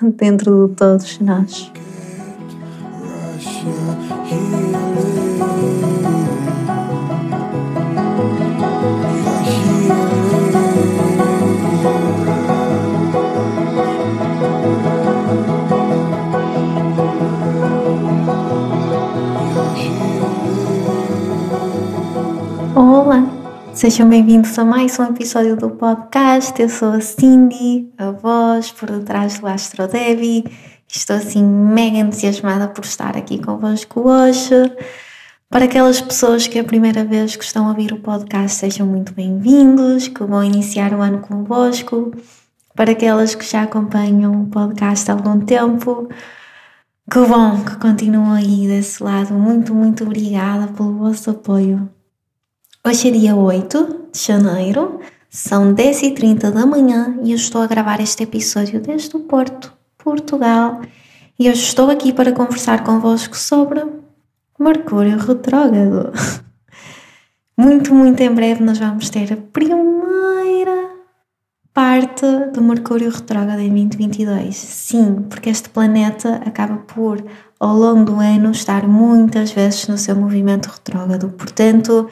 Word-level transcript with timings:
dentro 0.16 0.68
de 0.68 0.74
todos 0.74 1.18
nós. 1.20 1.70
Olá! 22.74 23.39
Sejam 23.80 24.10
bem-vindos 24.10 24.58
a 24.58 24.64
mais 24.66 24.98
um 24.98 25.04
episódio 25.04 25.56
do 25.56 25.70
podcast. 25.70 26.60
Eu 26.60 26.68
sou 26.68 26.92
a 26.92 27.00
Cindy, 27.00 27.90
a 27.96 28.10
voz 28.10 28.70
por 28.70 28.90
detrás 28.90 29.38
do 29.38 29.46
Astro 29.46 29.88
Devi. 29.88 30.44
Estou 30.86 31.16
assim 31.16 31.42
mega 31.42 31.96
entusiasmada 31.96 32.68
por 32.68 32.84
estar 32.84 33.16
aqui 33.16 33.42
convosco 33.42 34.06
hoje. 34.06 34.70
Para 35.48 35.64
aquelas 35.64 35.98
pessoas 35.98 36.46
que 36.46 36.58
é 36.58 36.60
a 36.60 36.64
primeira 36.64 37.06
vez 37.06 37.36
que 37.36 37.42
estão 37.42 37.64
a 37.64 37.68
ouvir 37.70 37.90
o 37.94 38.00
podcast, 38.00 38.58
sejam 38.58 38.86
muito 38.86 39.14
bem-vindos, 39.14 40.08
que 40.08 40.24
vão 40.24 40.44
iniciar 40.44 40.92
o 40.92 41.00
ano 41.00 41.20
convosco. 41.20 42.12
Para 42.74 42.92
aquelas 42.92 43.34
que 43.34 43.46
já 43.46 43.62
acompanham 43.62 44.42
o 44.42 44.46
podcast 44.48 45.10
há 45.10 45.14
algum 45.14 45.40
tempo, 45.40 46.06
que 47.10 47.18
bom 47.18 47.64
que 47.64 47.76
continuam 47.76 48.32
aí 48.32 48.68
desse 48.68 49.02
lado. 49.02 49.32
Muito, 49.32 49.74
muito 49.74 50.04
obrigada 50.04 50.70
pelo 50.70 50.98
vosso 50.98 51.30
apoio. 51.30 51.88
Hoje 52.82 53.08
é 53.08 53.10
dia 53.10 53.36
8 53.36 54.06
de 54.10 54.18
janeiro, 54.18 55.00
são 55.28 55.74
10h30 55.74 56.50
da 56.50 56.64
manhã 56.64 57.14
e 57.22 57.32
eu 57.32 57.36
estou 57.36 57.60
a 57.60 57.66
gravar 57.66 58.00
este 58.00 58.22
episódio 58.22 58.80
desde 58.80 59.14
o 59.14 59.20
Porto, 59.20 59.70
Portugal. 59.98 60.80
E 61.38 61.50
hoje 61.50 61.62
estou 61.62 61.90
aqui 61.90 62.10
para 62.10 62.32
conversar 62.32 62.82
convosco 62.82 63.36
sobre 63.36 63.84
Mercúrio 64.58 65.18
retrógrado. 65.18 66.10
Muito, 67.54 67.94
muito 67.94 68.18
em 68.22 68.32
breve 68.32 68.64
nós 68.64 68.78
vamos 68.78 69.10
ter 69.10 69.30
a 69.30 69.36
primeira 69.36 70.90
parte 71.74 72.24
do 72.54 72.62
Mercúrio 72.62 73.10
retrógrado 73.10 73.60
em 73.60 73.68
2022. 73.68 74.56
Sim, 74.56 75.26
porque 75.28 75.50
este 75.50 75.68
planeta 75.68 76.36
acaba 76.46 76.78
por, 76.78 77.22
ao 77.60 77.76
longo 77.76 78.04
do 78.06 78.14
ano, 78.18 78.50
estar 78.52 78.88
muitas 78.88 79.52
vezes 79.52 79.86
no 79.86 79.98
seu 79.98 80.16
movimento 80.16 80.68
retrógrado. 80.68 81.28
Portanto, 81.28 82.08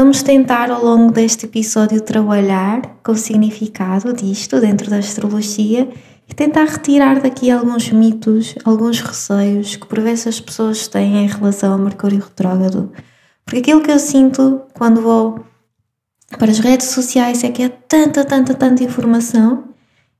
Vamos 0.00 0.22
tentar 0.22 0.70
ao 0.70 0.84
longo 0.84 1.10
deste 1.10 1.46
episódio 1.46 2.00
trabalhar 2.00 2.82
com 3.02 3.10
o 3.10 3.16
significado 3.16 4.12
disto 4.12 4.60
dentro 4.60 4.88
da 4.88 4.98
astrologia 4.98 5.88
e 6.28 6.32
tentar 6.32 6.66
retirar 6.66 7.20
daqui 7.20 7.50
alguns 7.50 7.90
mitos, 7.90 8.54
alguns 8.64 9.00
receios 9.00 9.74
que 9.74 9.84
por 9.88 9.98
vezes 9.98 10.28
as 10.28 10.40
pessoas 10.40 10.86
têm 10.86 11.24
em 11.24 11.26
relação 11.26 11.72
ao 11.72 11.80
Mercúrio 11.80 12.20
retrógrado. 12.20 12.92
Porque 13.44 13.58
aquilo 13.58 13.82
que 13.82 13.90
eu 13.90 13.98
sinto 13.98 14.62
quando 14.72 15.02
vou 15.02 15.44
para 16.38 16.52
as 16.52 16.60
redes 16.60 16.86
sociais 16.90 17.42
é 17.42 17.50
que 17.50 17.64
é 17.64 17.68
tanta, 17.68 18.24
tanta, 18.24 18.54
tanta 18.54 18.84
informação 18.84 19.64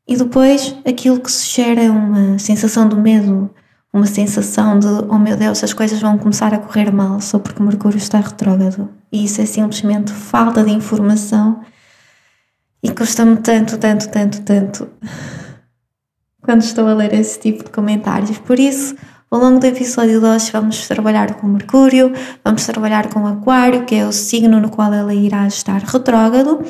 e 0.08 0.16
depois 0.16 0.74
aquilo 0.84 1.20
que 1.20 1.30
se 1.30 1.54
gera 1.54 1.84
é 1.84 1.88
uma 1.88 2.36
sensação 2.40 2.88
do 2.88 2.96
medo, 2.96 3.48
uma 3.92 4.06
sensação 4.06 4.76
de 4.76 4.88
oh 5.08 5.20
meu 5.20 5.36
Deus, 5.36 5.62
as 5.62 5.72
coisas 5.72 6.00
vão 6.00 6.18
começar 6.18 6.52
a 6.52 6.58
correr 6.58 6.90
mal 6.90 7.20
só 7.20 7.38
porque 7.38 7.62
Mercúrio 7.62 7.98
está 7.98 8.18
retrógrado. 8.18 8.97
E 9.12 9.24
isso 9.24 9.40
é 9.40 9.46
simplesmente 9.46 10.12
falta 10.12 10.62
de 10.62 10.70
informação 10.70 11.60
e 12.82 12.90
custa-me 12.90 13.36
tanto, 13.38 13.78
tanto, 13.78 14.08
tanto, 14.08 14.42
tanto 14.42 14.88
quando 16.42 16.62
estou 16.62 16.86
a 16.86 16.94
ler 16.94 17.12
esse 17.14 17.38
tipo 17.40 17.64
de 17.64 17.70
comentários. 17.70 18.38
Por 18.38 18.58
isso, 18.58 18.96
ao 19.30 19.38
longo 19.40 19.58
do 19.58 19.66
episódio 19.66 20.20
de 20.20 20.26
hoje, 20.26 20.50
vamos 20.52 20.86
trabalhar 20.88 21.34
com 21.34 21.46
Mercúrio, 21.46 22.12
vamos 22.44 22.64
trabalhar 22.64 23.08
com 23.08 23.26
Aquário, 23.26 23.84
que 23.84 23.94
é 23.94 24.06
o 24.06 24.12
signo 24.12 24.60
no 24.60 24.70
qual 24.70 24.92
ela 24.92 25.12
irá 25.12 25.46
estar 25.46 25.82
retrógrado, 25.82 26.64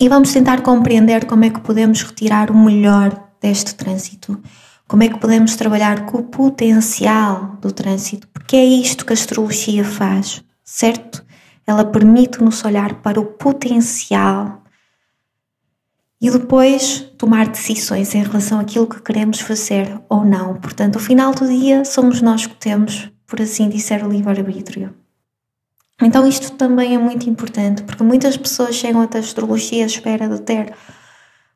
e 0.00 0.08
vamos 0.08 0.32
tentar 0.32 0.62
compreender 0.62 1.26
como 1.26 1.44
é 1.44 1.50
que 1.50 1.60
podemos 1.60 2.02
retirar 2.02 2.50
o 2.50 2.56
melhor 2.56 3.30
deste 3.40 3.74
trânsito. 3.74 4.40
Como 4.88 5.04
é 5.04 5.08
que 5.08 5.18
podemos 5.18 5.54
trabalhar 5.54 6.06
com 6.06 6.18
o 6.18 6.24
potencial 6.24 7.56
do 7.60 7.70
trânsito? 7.70 8.26
Porque 8.28 8.56
é 8.56 8.64
isto 8.64 9.06
que 9.06 9.12
a 9.12 9.14
astrologia 9.14 9.84
faz, 9.84 10.42
certo? 10.64 11.24
Ela 11.66 11.84
permite-nos 11.84 12.64
olhar 12.64 12.94
para 13.02 13.20
o 13.20 13.24
potencial 13.24 14.62
e 16.20 16.30
depois 16.30 17.00
tomar 17.16 17.48
decisões 17.48 18.14
em 18.14 18.22
relação 18.22 18.60
àquilo 18.60 18.86
que 18.86 19.00
queremos 19.00 19.40
fazer 19.40 20.00
ou 20.08 20.24
não. 20.24 20.54
Portanto, 20.54 20.96
ao 20.96 21.00
final 21.00 21.32
do 21.32 21.46
dia, 21.46 21.84
somos 21.84 22.20
nós 22.20 22.46
que 22.46 22.56
temos, 22.56 23.10
por 23.26 23.40
assim 23.40 23.68
dizer, 23.68 24.04
o 24.04 24.08
livre-arbítrio. 24.08 24.94
Então, 26.02 26.26
isto 26.26 26.52
também 26.52 26.94
é 26.94 26.98
muito 26.98 27.28
importante, 27.28 27.82
porque 27.82 28.02
muitas 28.02 28.36
pessoas 28.36 28.74
chegam 28.74 29.02
até 29.02 29.18
a 29.18 29.20
astrologia 29.20 29.84
à 29.84 29.86
espera 29.86 30.28
de 30.28 30.40
ter 30.42 30.74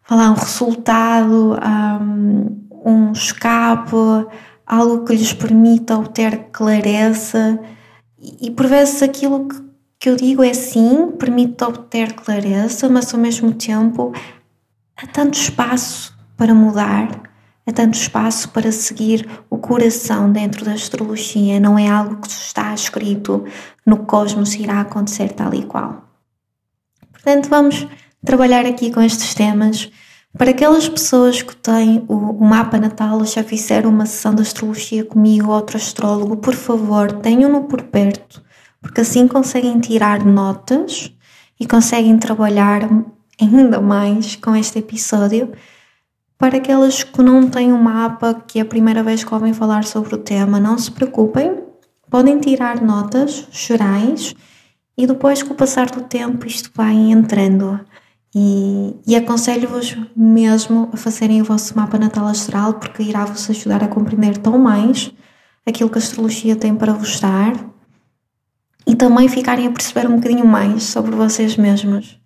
falar, 0.03 0.31
um 0.31 0.35
resultado, 0.35 1.57
um, 2.01 2.69
um 2.85 3.13
escape, 3.13 3.97
algo 4.67 5.05
que 5.05 5.15
lhes 5.15 5.33
permita 5.33 5.97
obter 5.97 6.51
clareza. 6.53 7.59
E 8.19 8.51
por 8.51 8.67
vezes 8.67 9.03
aquilo 9.03 9.49
que, 9.49 9.64
que 10.05 10.11
eu 10.11 10.17
digo 10.17 10.45
é 10.45 10.53
sim, 10.53 11.13
permite 11.13 11.65
obter 11.65 12.13
clareza, 12.13 12.91
mas 12.91 13.15
ao 13.15 13.19
mesmo 13.19 13.55
tempo 13.55 14.13
há 14.95 15.07
tanto 15.07 15.39
espaço 15.39 16.15
para 16.37 16.53
mudar, 16.53 17.23
há 17.67 17.73
tanto 17.73 17.95
espaço 17.95 18.51
para 18.51 18.71
seguir 18.71 19.27
o 19.49 19.57
coração 19.57 20.31
dentro 20.31 20.63
da 20.63 20.75
astrologia, 20.75 21.59
não 21.59 21.79
é 21.79 21.89
algo 21.89 22.21
que 22.21 22.29
está 22.29 22.75
escrito 22.75 23.47
no 23.87 24.05
cosmos 24.05 24.55
irá 24.57 24.83
acontecer 24.83 25.33
tal 25.33 25.55
e 25.55 25.65
qual. 25.65 26.05
Portanto, 27.11 27.49
vamos 27.49 27.87
trabalhar 28.23 28.67
aqui 28.67 28.93
com 28.93 29.01
estes 29.01 29.35
temas. 29.35 29.91
Para 30.37 30.51
aquelas 30.51 30.87
pessoas 30.87 31.41
que 31.41 31.57
têm 31.57 32.05
o, 32.09 32.15
o 32.15 32.45
mapa 32.45 32.77
natal, 32.77 33.25
já 33.25 33.43
fizeram 33.43 33.89
uma 33.89 34.05
sessão 34.05 34.35
de 34.35 34.43
astrologia 34.43 35.03
comigo, 35.03 35.51
outro 35.51 35.79
astrólogo, 35.79 36.37
por 36.37 36.55
favor, 36.55 37.11
tenham-no 37.11 37.65
por 37.65 37.81
perto, 37.85 38.44
porque 38.85 39.01
assim 39.01 39.27
conseguem 39.27 39.81
tirar 39.81 40.23
notas 40.27 41.11
e 41.59 41.67
conseguem 41.67 42.19
trabalhar 42.19 42.83
ainda 43.41 43.81
mais 43.81 44.37
com 44.37 44.55
este 44.55 44.79
episódio. 44.79 45.53
Para 46.37 46.59
aquelas 46.59 47.03
que 47.03 47.23
não 47.23 47.49
têm 47.49 47.73
o 47.73 47.77
um 47.77 47.83
mapa, 47.83 48.35
que 48.47 48.59
é 48.59 48.63
a 48.63 48.67
primeira 48.67 49.03
vez 49.03 49.25
que 49.25 49.33
ouvem 49.33 49.55
falar 49.55 49.85
sobre 49.85 50.15
o 50.15 50.19
tema, 50.19 50.61
não 50.61 50.77
se 50.77 50.91
preocupem, 50.91 51.63
podem 52.11 52.39
tirar 52.39 52.83
notas 52.83 53.49
gerais 53.51 54.35
e 54.99 55.07
depois, 55.07 55.43
com 55.43 55.55
o 55.55 55.57
passar 55.57 55.91
do 55.91 56.03
tempo, 56.03 56.47
isto 56.47 56.71
vai 56.75 56.95
entrando. 56.95 57.81
E, 58.35 58.95
e 59.07 59.17
aconselho-vos 59.17 59.97
mesmo 60.15 60.91
a 60.93 60.97
fazerem 60.99 61.41
o 61.41 61.45
vosso 61.45 61.75
mapa 61.75 61.99
natal 61.99 62.27
astral, 62.27 62.75
porque 62.75 63.03
irá-vos 63.03 63.49
ajudar 63.49 63.83
a 63.83 63.89
compreender 63.89 64.37
tão 64.37 64.59
mais 64.59 65.11
aquilo 65.67 65.89
que 65.89 65.97
a 65.97 66.03
astrologia 66.03 66.55
tem 66.55 66.75
para 66.75 66.93
vos 66.93 67.19
dar 67.19 67.74
e 68.87 68.95
também 68.95 69.29
ficarem 69.29 69.67
a 69.67 69.71
perceber 69.71 70.09
um 70.09 70.17
bocadinho 70.17 70.47
mais 70.47 70.85
sobre 70.85 71.15
vocês 71.15 71.57
mesmos. 71.57 72.21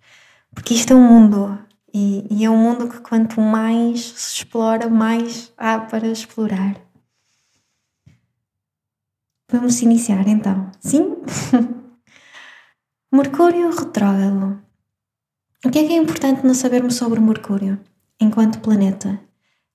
Porque 0.53 0.73
isto 0.73 0.93
é 0.93 0.95
um 0.95 1.01
mundo 1.01 1.57
e, 1.93 2.25
e 2.29 2.45
é 2.45 2.49
um 2.49 2.57
mundo 2.57 2.89
que 2.89 2.99
quanto 2.99 3.39
mais 3.39 4.01
se 4.01 4.35
explora, 4.35 4.89
mais 4.89 5.51
há 5.57 5.79
para 5.79 6.07
explorar. 6.07 6.75
Vamos 9.51 9.81
iniciar 9.81 10.27
então. 10.27 10.69
Sim? 10.79 11.15
Mercúrio 13.11 13.71
retrógrado. 13.71 14.61
O 15.65 15.69
que 15.69 15.79
é 15.79 15.87
que 15.87 15.93
é 15.93 15.97
importante 15.97 16.45
nós 16.45 16.57
sabermos 16.57 16.95
sobre 16.95 17.19
Mercúrio 17.19 17.79
enquanto 18.19 18.59
planeta? 18.59 19.19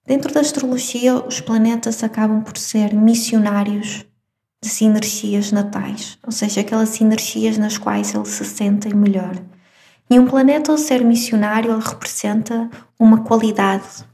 Dentro 0.07 0.33
da 0.33 0.41
astrologia, 0.41 1.17
os 1.17 1.41
planetas 1.41 2.05
acabam 2.05 2.43
por 2.43 2.57
ser 2.57 2.95
missionários 2.95 4.05
de 4.65 4.71
sinergias 4.71 5.53
natais, 5.53 6.19
ou 6.25 6.33
seja, 6.33 6.63
aquelas 6.63 6.89
sinergias 6.89 7.59
nas 7.59 7.77
quais 7.77 8.15
eles 8.15 8.29
se 8.29 8.45
sentem 8.47 8.95
melhor. 8.95 9.37
E 10.09 10.19
um 10.19 10.27
planeta, 10.27 10.73
ao 10.73 10.79
ser 10.79 11.05
missionário, 11.05 11.71
ele 11.71 11.83
representa 11.83 12.71
uma 12.99 13.23
qualidade. 13.23 14.07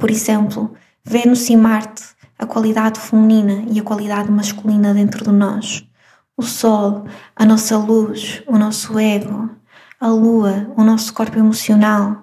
Por 0.00 0.10
exemplo, 0.10 0.74
Vênus 1.04 1.48
e 1.48 1.56
Marte, 1.56 2.02
a 2.36 2.46
qualidade 2.46 2.98
feminina 2.98 3.64
e 3.70 3.78
a 3.78 3.82
qualidade 3.82 4.30
masculina 4.30 4.92
dentro 4.92 5.24
de 5.24 5.30
nós. 5.30 5.88
O 6.36 6.42
Sol, 6.42 7.06
a 7.34 7.44
nossa 7.44 7.78
luz, 7.78 8.42
o 8.46 8.58
nosso 8.58 8.98
ego. 8.98 9.50
A 10.00 10.08
Lua, 10.08 10.72
o 10.76 10.84
nosso 10.84 11.12
corpo 11.12 11.38
emocional. 11.38 12.22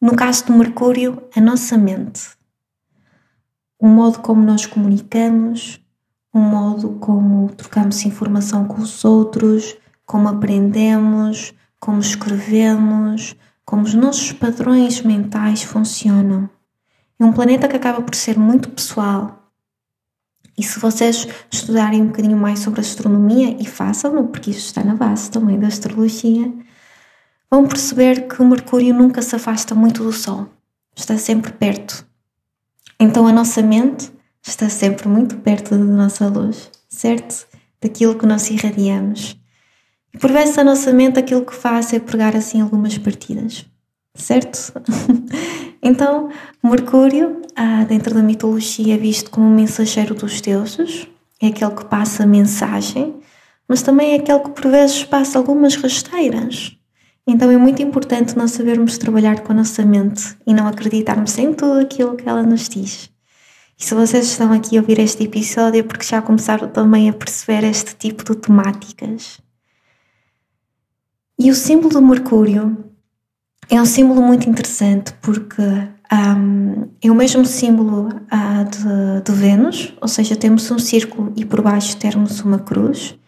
No 0.00 0.16
caso 0.16 0.46
de 0.46 0.52
Mercúrio, 0.52 1.22
a 1.34 1.40
nossa 1.40 1.76
mente. 1.76 2.30
O 3.78 3.86
modo 3.86 4.20
como 4.20 4.42
nós 4.42 4.64
comunicamos, 4.64 5.83
o 6.34 6.38
modo 6.40 6.98
como 6.98 7.48
trocamos 7.50 8.04
informação 8.04 8.66
com 8.66 8.82
os 8.82 9.04
outros, 9.04 9.76
como 10.04 10.28
aprendemos, 10.28 11.54
como 11.78 12.00
escrevemos, 12.00 13.36
como 13.64 13.82
os 13.82 13.94
nossos 13.94 14.32
padrões 14.32 15.00
mentais 15.02 15.62
funcionam. 15.62 16.50
É 17.20 17.24
um 17.24 17.32
planeta 17.32 17.68
que 17.68 17.76
acaba 17.76 18.02
por 18.02 18.16
ser 18.16 18.36
muito 18.36 18.68
pessoal. 18.68 19.48
E 20.58 20.62
se 20.62 20.80
vocês 20.80 21.28
estudarem 21.50 22.02
um 22.02 22.06
bocadinho 22.06 22.36
mais 22.36 22.58
sobre 22.58 22.80
astronomia, 22.80 23.56
e 23.60 23.64
façam-no, 23.64 24.26
porque 24.26 24.50
isto 24.50 24.66
está 24.66 24.82
na 24.82 24.96
base 24.96 25.30
também 25.30 25.58
da 25.58 25.68
astrologia, 25.68 26.52
vão 27.48 27.66
perceber 27.68 28.26
que 28.26 28.42
Mercúrio 28.42 28.92
nunca 28.92 29.22
se 29.22 29.36
afasta 29.36 29.74
muito 29.74 30.02
do 30.02 30.12
Sol, 30.12 30.48
está 30.96 31.16
sempre 31.16 31.52
perto. 31.52 32.04
Então 32.98 33.26
a 33.26 33.32
nossa 33.32 33.62
mente 33.62 34.13
está 34.46 34.68
sempre 34.68 35.08
muito 35.08 35.36
perto 35.38 35.70
da 35.70 35.84
nossa 35.84 36.28
luz, 36.28 36.70
certo? 36.88 37.46
Daquilo 37.80 38.14
que 38.14 38.26
nós 38.26 38.50
irradiamos. 38.50 39.36
E 40.12 40.18
por 40.18 40.30
vezes 40.30 40.58
a 40.58 40.64
nossa 40.64 40.92
mente 40.92 41.18
aquilo 41.18 41.44
que 41.44 41.54
faz 41.54 41.92
é 41.92 41.98
pregar 41.98 42.36
assim 42.36 42.60
algumas 42.60 42.96
partidas, 42.98 43.66
certo? 44.14 44.72
então, 45.82 46.28
Mercúrio, 46.62 47.42
ah, 47.56 47.84
dentro 47.84 48.14
da 48.14 48.22
mitologia, 48.22 48.94
é 48.94 48.98
visto 48.98 49.30
como 49.30 49.46
um 49.46 49.54
mensageiro 49.54 50.14
dos 50.14 50.40
deuses, 50.40 51.08
é 51.42 51.48
aquele 51.48 51.74
que 51.74 51.84
passa 51.86 52.22
a 52.22 52.26
mensagem, 52.26 53.16
mas 53.66 53.82
também 53.82 54.12
é 54.12 54.16
aquele 54.16 54.40
que 54.40 54.50
por 54.50 54.70
vezes 54.70 55.04
passa 55.04 55.38
algumas 55.38 55.74
rasteiras. 55.74 56.76
Então 57.26 57.50
é 57.50 57.56
muito 57.56 57.82
importante 57.82 58.36
nós 58.36 58.50
sabermos 58.50 58.98
trabalhar 58.98 59.40
com 59.40 59.52
a 59.52 59.56
nossa 59.56 59.82
mente 59.84 60.36
e 60.46 60.52
não 60.52 60.68
acreditarmos 60.68 61.36
em 61.38 61.54
tudo 61.54 61.80
aquilo 61.80 62.14
que 62.14 62.28
ela 62.28 62.42
nos 62.42 62.68
diz. 62.68 63.13
E 63.78 63.84
se 63.84 63.94
vocês 63.94 64.26
estão 64.26 64.52
aqui 64.52 64.76
a 64.76 64.80
ouvir 64.80 64.98
este 64.98 65.24
episódio 65.24 65.80
é 65.80 65.82
porque 65.82 66.06
já 66.06 66.22
começaram 66.22 66.68
também 66.68 67.08
a 67.08 67.12
perceber 67.12 67.64
este 67.64 67.94
tipo 67.96 68.24
de 68.24 68.36
temáticas. 68.36 69.40
E 71.38 71.50
o 71.50 71.54
símbolo 71.54 71.90
do 71.90 72.02
Mercúrio 72.02 72.92
é 73.68 73.80
um 73.80 73.86
símbolo 73.86 74.22
muito 74.22 74.48
interessante 74.48 75.12
porque 75.20 75.62
um, 76.12 76.88
é 77.02 77.10
o 77.10 77.14
mesmo 77.14 77.44
símbolo 77.44 78.08
uh, 78.08 78.64
de, 78.70 79.22
de 79.24 79.32
Vênus, 79.32 79.94
ou 80.00 80.06
seja, 80.06 80.36
temos 80.36 80.70
um 80.70 80.78
círculo 80.78 81.32
e 81.34 81.44
por 81.44 81.60
baixo 81.60 81.96
temos 81.96 82.40
uma 82.40 82.58
cruz, 82.58 83.18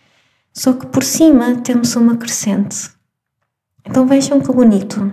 só 0.52 0.72
que 0.72 0.86
por 0.86 1.02
cima 1.02 1.56
temos 1.56 1.96
uma 1.96 2.16
crescente. 2.16 2.90
Então 3.84 4.06
vejam 4.06 4.40
que 4.40 4.52
bonito. 4.52 5.12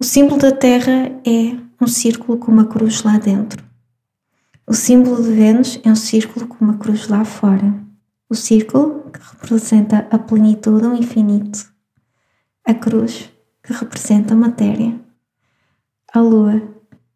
O 0.00 0.04
símbolo 0.04 0.40
da 0.40 0.52
Terra 0.52 1.10
é 1.26 1.67
um 1.80 1.86
círculo 1.86 2.38
com 2.38 2.50
uma 2.50 2.66
cruz 2.66 3.02
lá 3.02 3.18
dentro. 3.18 3.64
O 4.66 4.74
símbolo 4.74 5.22
de 5.22 5.32
Vênus 5.32 5.80
é 5.84 5.90
um 5.90 5.96
círculo 5.96 6.46
com 6.46 6.64
uma 6.64 6.76
cruz 6.76 7.08
lá 7.08 7.24
fora. 7.24 7.74
O 8.28 8.34
círculo, 8.34 9.10
que 9.10 9.20
representa 9.32 10.06
a 10.10 10.18
plenitude, 10.18 10.86
o 10.86 10.94
infinito. 10.94 11.72
A 12.64 12.74
cruz, 12.74 13.30
que 13.62 13.72
representa 13.72 14.34
a 14.34 14.36
matéria. 14.36 14.98
A 16.12 16.20
lua, 16.20 16.60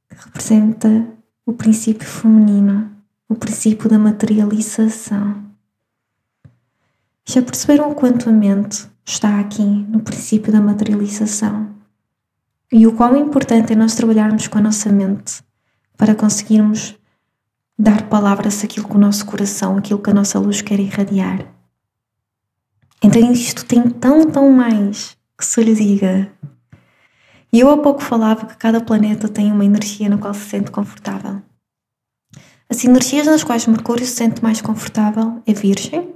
que 0.08 0.16
representa 0.24 1.06
o 1.44 1.52
princípio 1.52 2.06
feminino, 2.06 2.90
o 3.28 3.34
princípio 3.34 3.90
da 3.90 3.98
materialização. 3.98 5.42
Já 7.28 7.42
perceberam 7.42 7.94
quanto 7.94 8.28
a 8.28 8.32
mente 8.32 8.86
está 9.04 9.40
aqui 9.40 9.62
no 9.62 10.00
princípio 10.00 10.52
da 10.52 10.60
materialização? 10.60 11.81
E 12.74 12.86
o 12.86 12.96
quão 12.96 13.14
importante 13.14 13.74
é 13.74 13.76
nós 13.76 13.94
trabalharmos 13.94 14.48
com 14.48 14.56
a 14.56 14.62
nossa 14.62 14.90
mente 14.90 15.42
para 15.94 16.14
conseguirmos 16.14 16.96
dar 17.78 18.08
palavras 18.08 18.64
àquilo 18.64 18.88
que 18.88 18.96
o 18.96 18.98
nosso 18.98 19.26
coração, 19.26 19.76
aquilo 19.76 20.00
que 20.00 20.08
a 20.08 20.14
nossa 20.14 20.38
luz 20.38 20.62
quer 20.62 20.80
irradiar. 20.80 21.46
Então 23.02 23.30
isto 23.30 23.66
tem 23.66 23.82
tão, 23.90 24.24
tão 24.30 24.50
mais 24.50 25.18
que 25.36 25.44
se 25.44 25.62
lhe 25.62 25.74
diga. 25.74 26.32
E 27.52 27.60
eu 27.60 27.68
há 27.68 27.76
pouco 27.76 28.02
falava 28.02 28.46
que 28.46 28.56
cada 28.56 28.80
planeta 28.80 29.28
tem 29.28 29.52
uma 29.52 29.66
energia 29.66 30.08
na 30.08 30.16
qual 30.16 30.32
se 30.32 30.48
sente 30.48 30.70
confortável. 30.70 31.42
As 32.70 32.82
energias 32.86 33.26
nas 33.26 33.44
quais 33.44 33.66
Mercúrio 33.66 34.06
se 34.06 34.12
sente 34.12 34.42
mais 34.42 34.62
confortável 34.62 35.42
é 35.46 35.52
Virgem, 35.52 36.14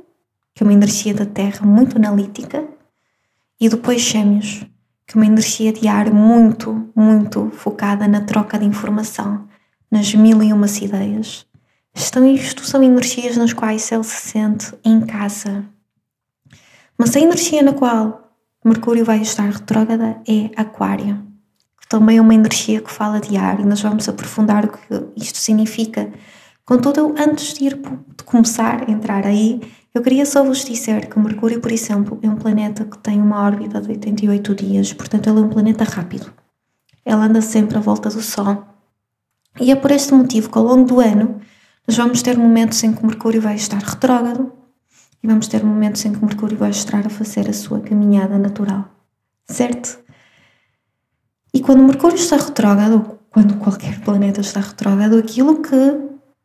que 0.55 0.63
é 0.63 0.67
uma 0.67 0.73
energia 0.73 1.13
da 1.13 1.27
Terra 1.27 1.67
muito 1.67 1.99
analítica, 1.99 2.67
e 3.61 3.69
depois 3.69 4.01
Gêmeos, 4.01 4.65
que 5.07 5.15
uma 5.15 5.27
energia 5.27 5.73
de 5.73 5.87
ar 5.87 6.13
muito, 6.13 6.91
muito 6.95 7.51
focada 7.53 8.09
na 8.09 8.23
troca 8.23 8.59
de 8.59 8.65
informação, 8.65 9.47
nas 9.91 10.13
mil 10.15 10.43
e 10.43 10.53
umas 10.53 10.79
ideias. 10.79 11.47
Estão, 11.95 12.27
isto 12.27 12.65
são 12.65 12.83
energias 12.83 13.37
nas 13.37 13.53
quais 13.53 13.91
ele 13.93 14.05
se 14.05 14.31
sente 14.31 14.75
em 14.85 15.01
casa. 15.01 15.65
Mas 16.99 17.15
a 17.15 17.21
energia 17.21 17.63
na 17.63 17.73
qual 17.73 18.33
Mercúrio 18.65 19.05
vai 19.05 19.21
estar 19.21 19.49
retrógrada 19.49 20.21
é 20.29 20.51
Aquário, 20.57 21.23
que 21.81 21.87
também 21.89 22.19
é 22.19 22.21
uma 22.21 22.35
energia 22.35 22.81
que 22.81 22.91
fala 22.91 23.21
de 23.21 23.37
ar 23.37 23.61
e 23.61 23.65
nós 23.65 23.81
vamos 23.81 24.09
aprofundar 24.09 24.65
o 24.65 24.69
que 24.69 24.79
isto 25.17 25.39
significa. 25.39 26.13
Contudo, 26.65 27.15
antes 27.17 27.55
de, 27.55 27.67
ir, 27.67 27.77
de 27.77 28.25
começar 28.25 28.83
a 28.83 28.91
entrar 28.91 29.25
aí, 29.25 29.61
eu 29.97 30.03
queria 30.03 30.27
só 30.27 30.45
vos 30.45 30.63
dizer 30.63 31.09
que 31.09 31.19
Mercúrio, 31.19 31.59
por 31.59 31.73
exemplo, 31.73 32.19
é 32.23 32.29
um 32.29 32.37
planeta 32.37 32.85
que 32.85 32.99
tem 32.99 33.19
uma 33.19 33.43
órbita 33.43 33.81
de 33.81 33.89
88 33.89 34.55
dias, 34.55 34.93
portanto, 34.93 35.31
ele 35.31 35.39
é 35.39 35.43
um 35.43 35.49
planeta 35.49 35.85
rápido. 35.85 36.31
Ele 37.03 37.17
anda 37.17 37.41
sempre 37.41 37.79
à 37.79 37.81
volta 37.81 38.11
do 38.11 38.21
Sol. 38.21 38.63
E 39.59 39.73
é 39.73 39.75
por 39.75 39.91
este 39.91 40.13
motivo 40.13 40.51
que 40.51 40.59
ao 40.59 40.65
longo 40.65 40.85
do 40.85 41.01
ano 41.01 41.41
nós 41.89 41.97
vamos 41.97 42.21
ter 42.21 42.37
momentos 42.37 42.85
em 42.85 42.93
que 42.93 43.07
Mercúrio 43.07 43.41
vai 43.41 43.55
estar 43.55 43.79
retrógrado 43.79 44.53
e 45.23 45.27
vamos 45.27 45.49
ter 45.49 45.65
momentos 45.65 46.05
em 46.05 46.13
que 46.13 46.23
Mercúrio 46.23 46.59
vai 46.59 46.71
estar 46.71 47.07
a 47.07 47.09
fazer 47.09 47.49
a 47.49 47.55
sua 47.55 47.81
caminhada 47.81 48.37
natural, 48.37 48.85
certo? 49.49 49.99
E 51.55 51.61
quando 51.63 51.83
Mercúrio 51.83 52.17
está 52.17 52.37
retrógrado, 52.37 53.19
quando 53.31 53.57
qualquer 53.57 53.99
planeta 54.01 54.43
está 54.43 54.61
retrógrado, 54.61 55.17
aquilo 55.17 55.63
que 55.63 56.01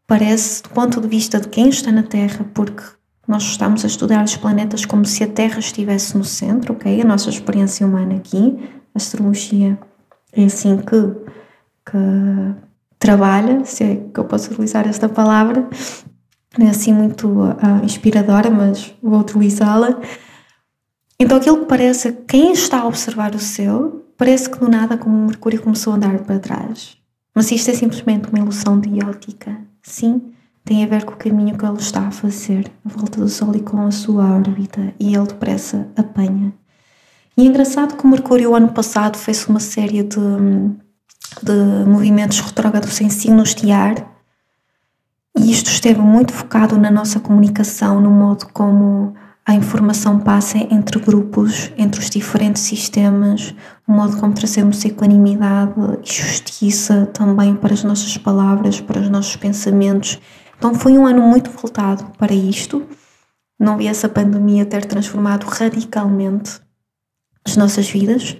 parece, 0.07 0.63
do 0.63 0.69
ponto 0.69 1.01
de 1.01 1.07
vista 1.09 1.37
de 1.37 1.49
quem 1.49 1.67
está 1.67 1.91
na 1.91 2.03
Terra, 2.03 2.45
porque 2.53 3.00
nós 3.27 3.43
estamos 3.43 3.83
a 3.83 3.87
estudar 3.87 4.23
os 4.23 4.35
planetas 4.35 4.85
como 4.85 5.05
se 5.05 5.23
a 5.23 5.27
Terra 5.27 5.59
estivesse 5.59 6.17
no 6.17 6.23
centro, 6.23 6.73
ok? 6.73 7.01
A 7.01 7.05
nossa 7.05 7.29
experiência 7.29 7.85
humana 7.85 8.15
aqui, 8.15 8.57
a 8.93 8.97
astrologia 8.97 9.77
é 10.33 10.45
assim 10.45 10.77
que, 10.77 11.01
que 11.85 11.97
trabalha, 12.97 13.63
se 13.65 13.83
é 13.83 13.95
que 13.95 14.19
eu 14.19 14.25
posso 14.25 14.51
utilizar 14.51 14.87
esta 14.87 15.07
palavra, 15.07 15.67
não 16.57 16.67
é 16.67 16.69
assim 16.69 16.93
muito 16.93 17.27
uh, 17.27 17.83
inspiradora, 17.83 18.49
mas 18.49 18.93
vou 19.01 19.19
utilizá-la. 19.19 19.99
Então 21.19 21.37
aquilo 21.37 21.59
que 21.59 21.65
parece, 21.65 22.11
quem 22.27 22.51
está 22.51 22.81
a 22.81 22.87
observar 22.87 23.33
o 23.35 23.39
céu, 23.39 24.05
parece 24.17 24.49
que 24.49 24.59
do 24.59 24.67
nada 24.67 24.97
como 24.97 25.15
o 25.15 25.27
Mercúrio 25.27 25.61
começou 25.61 25.93
a 25.93 25.95
andar 25.95 26.19
para 26.19 26.39
trás. 26.39 26.97
Mas 27.33 27.51
isto 27.51 27.71
é 27.71 27.73
simplesmente 27.73 28.27
uma 28.29 28.39
ilusão 28.39 28.79
de 28.79 29.03
ótica. 29.05 29.57
Sim, 29.81 30.33
tem 30.63 30.83
a 30.83 30.87
ver 30.87 31.05
com 31.05 31.13
o 31.13 31.17
caminho 31.17 31.57
que 31.57 31.65
ele 31.65 31.77
está 31.77 32.07
a 32.07 32.11
fazer 32.11 32.71
à 32.85 32.89
volta 32.89 33.19
do 33.19 33.29
Sol 33.29 33.55
e 33.55 33.61
com 33.61 33.81
a 33.81 33.91
sua 33.91 34.25
órbita, 34.25 34.93
e 34.99 35.15
ele 35.15 35.27
depressa 35.27 35.87
apanha. 35.95 36.53
E 37.37 37.43
é 37.43 37.45
engraçado 37.45 37.95
que 37.95 38.05
o 38.05 38.07
Mercúrio, 38.07 38.55
ano 38.55 38.69
passado, 38.69 39.17
fez 39.17 39.45
uma 39.47 39.59
série 39.59 40.03
de 40.03 40.19
de 41.41 41.85
movimentos 41.85 42.39
retrógrados 42.39 42.99
em 42.99 43.09
signos 43.09 43.55
de 43.55 43.71
ar, 43.71 43.95
e 45.37 45.49
isto 45.49 45.67
esteve 45.69 46.01
muito 46.01 46.33
focado 46.33 46.77
na 46.77 46.91
nossa 46.91 47.19
comunicação, 47.19 48.01
no 48.01 48.11
modo 48.11 48.47
como 48.51 49.13
a 49.45 49.53
informação 49.53 50.19
passa 50.19 50.57
entre 50.57 50.99
grupos, 50.99 51.71
entre 51.77 51.99
os 51.99 52.09
diferentes 52.09 52.61
sistemas, 52.61 53.55
o 53.87 53.91
modo 53.91 54.17
como 54.17 54.33
trazemos 54.33 54.83
equanimidade 54.83 55.73
e 56.03 56.11
justiça 56.11 57.07
também 57.07 57.55
para 57.55 57.73
as 57.73 57.83
nossas 57.83 58.17
palavras, 58.17 58.81
para 58.81 58.99
os 58.99 59.09
nossos 59.09 59.35
pensamentos. 59.35 60.19
Então 60.61 60.75
foi 60.75 60.95
um 60.95 61.07
ano 61.07 61.23
muito 61.23 61.49
voltado 61.49 62.05
para 62.19 62.35
isto. 62.35 62.87
Não 63.59 63.77
vi 63.77 63.87
essa 63.87 64.07
pandemia 64.07 64.63
ter 64.63 64.85
transformado 64.85 65.45
radicalmente 65.45 66.61
as 67.43 67.57
nossas 67.57 67.89
vidas, 67.89 68.37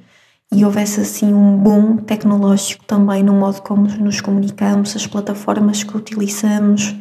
e 0.54 0.64
houvesse 0.64 1.02
assim 1.02 1.34
um 1.34 1.58
boom 1.58 1.98
tecnológico 1.98 2.86
também 2.86 3.24
no 3.24 3.34
modo 3.34 3.64
como 3.64 3.88
nos 3.88 4.22
comunicamos, 4.22 4.96
as 4.96 5.08
plataformas 5.08 5.84
que 5.84 5.98
utilizamos 5.98 6.96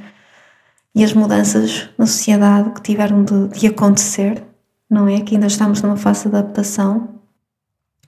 e 0.95 1.05
as 1.05 1.12
mudanças 1.12 1.91
na 1.99 2.07
sociedade 2.07 2.71
que 2.71 2.81
tiveram 2.81 3.23
de, 3.23 3.49
de 3.49 3.67
acontecer, 3.67 4.43
não 4.89 5.07
é? 5.07 5.21
Que 5.21 5.35
ainda 5.35 5.49
estamos 5.49 5.83
numa 5.83 5.99
fase 5.99 6.31
de 6.31 6.35
adaptação. 6.35 7.21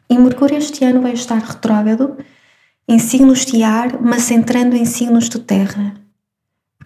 E 0.09 0.17
Mercúrio 0.17 0.57
este 0.57 0.83
ano 0.83 1.03
vai 1.03 1.13
estar 1.13 1.41
retrógrado 1.41 2.17
em 2.89 2.99
signos 2.99 3.45
de 3.45 3.63
ar, 3.63 4.01
mas 4.01 4.31
entrando 4.31 4.75
em 4.75 4.87
signos 4.87 5.29
de 5.29 5.39
terra. 5.39 6.01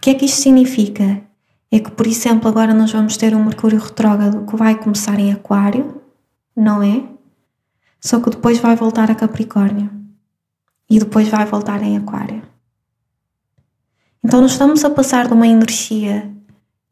Que 0.07 0.11
é 0.11 0.13
que 0.13 0.23
isto 0.23 0.41
significa? 0.41 1.21
É 1.69 1.79
que, 1.81 1.91
por 1.91 2.07
exemplo, 2.07 2.47
agora 2.47 2.73
nós 2.73 2.93
vamos 2.93 3.17
ter 3.17 3.35
um 3.35 3.43
Mercúrio 3.43 3.77
retrógrado 3.77 4.45
que 4.45 4.55
vai 4.55 4.73
começar 4.79 5.19
em 5.19 5.33
Aquário, 5.33 6.01
não 6.55 6.81
é? 6.81 7.03
Só 7.99 8.21
que 8.21 8.29
depois 8.29 8.57
vai 8.57 8.73
voltar 8.73 9.11
a 9.11 9.15
Capricórnio 9.15 9.91
e 10.89 10.97
depois 10.97 11.27
vai 11.27 11.45
voltar 11.45 11.83
em 11.83 11.97
Aquário. 11.97 12.41
Então, 14.23 14.39
nós 14.39 14.51
estamos 14.51 14.85
a 14.85 14.89
passar 14.89 15.27
de 15.27 15.33
uma 15.33 15.45
energia 15.45 16.33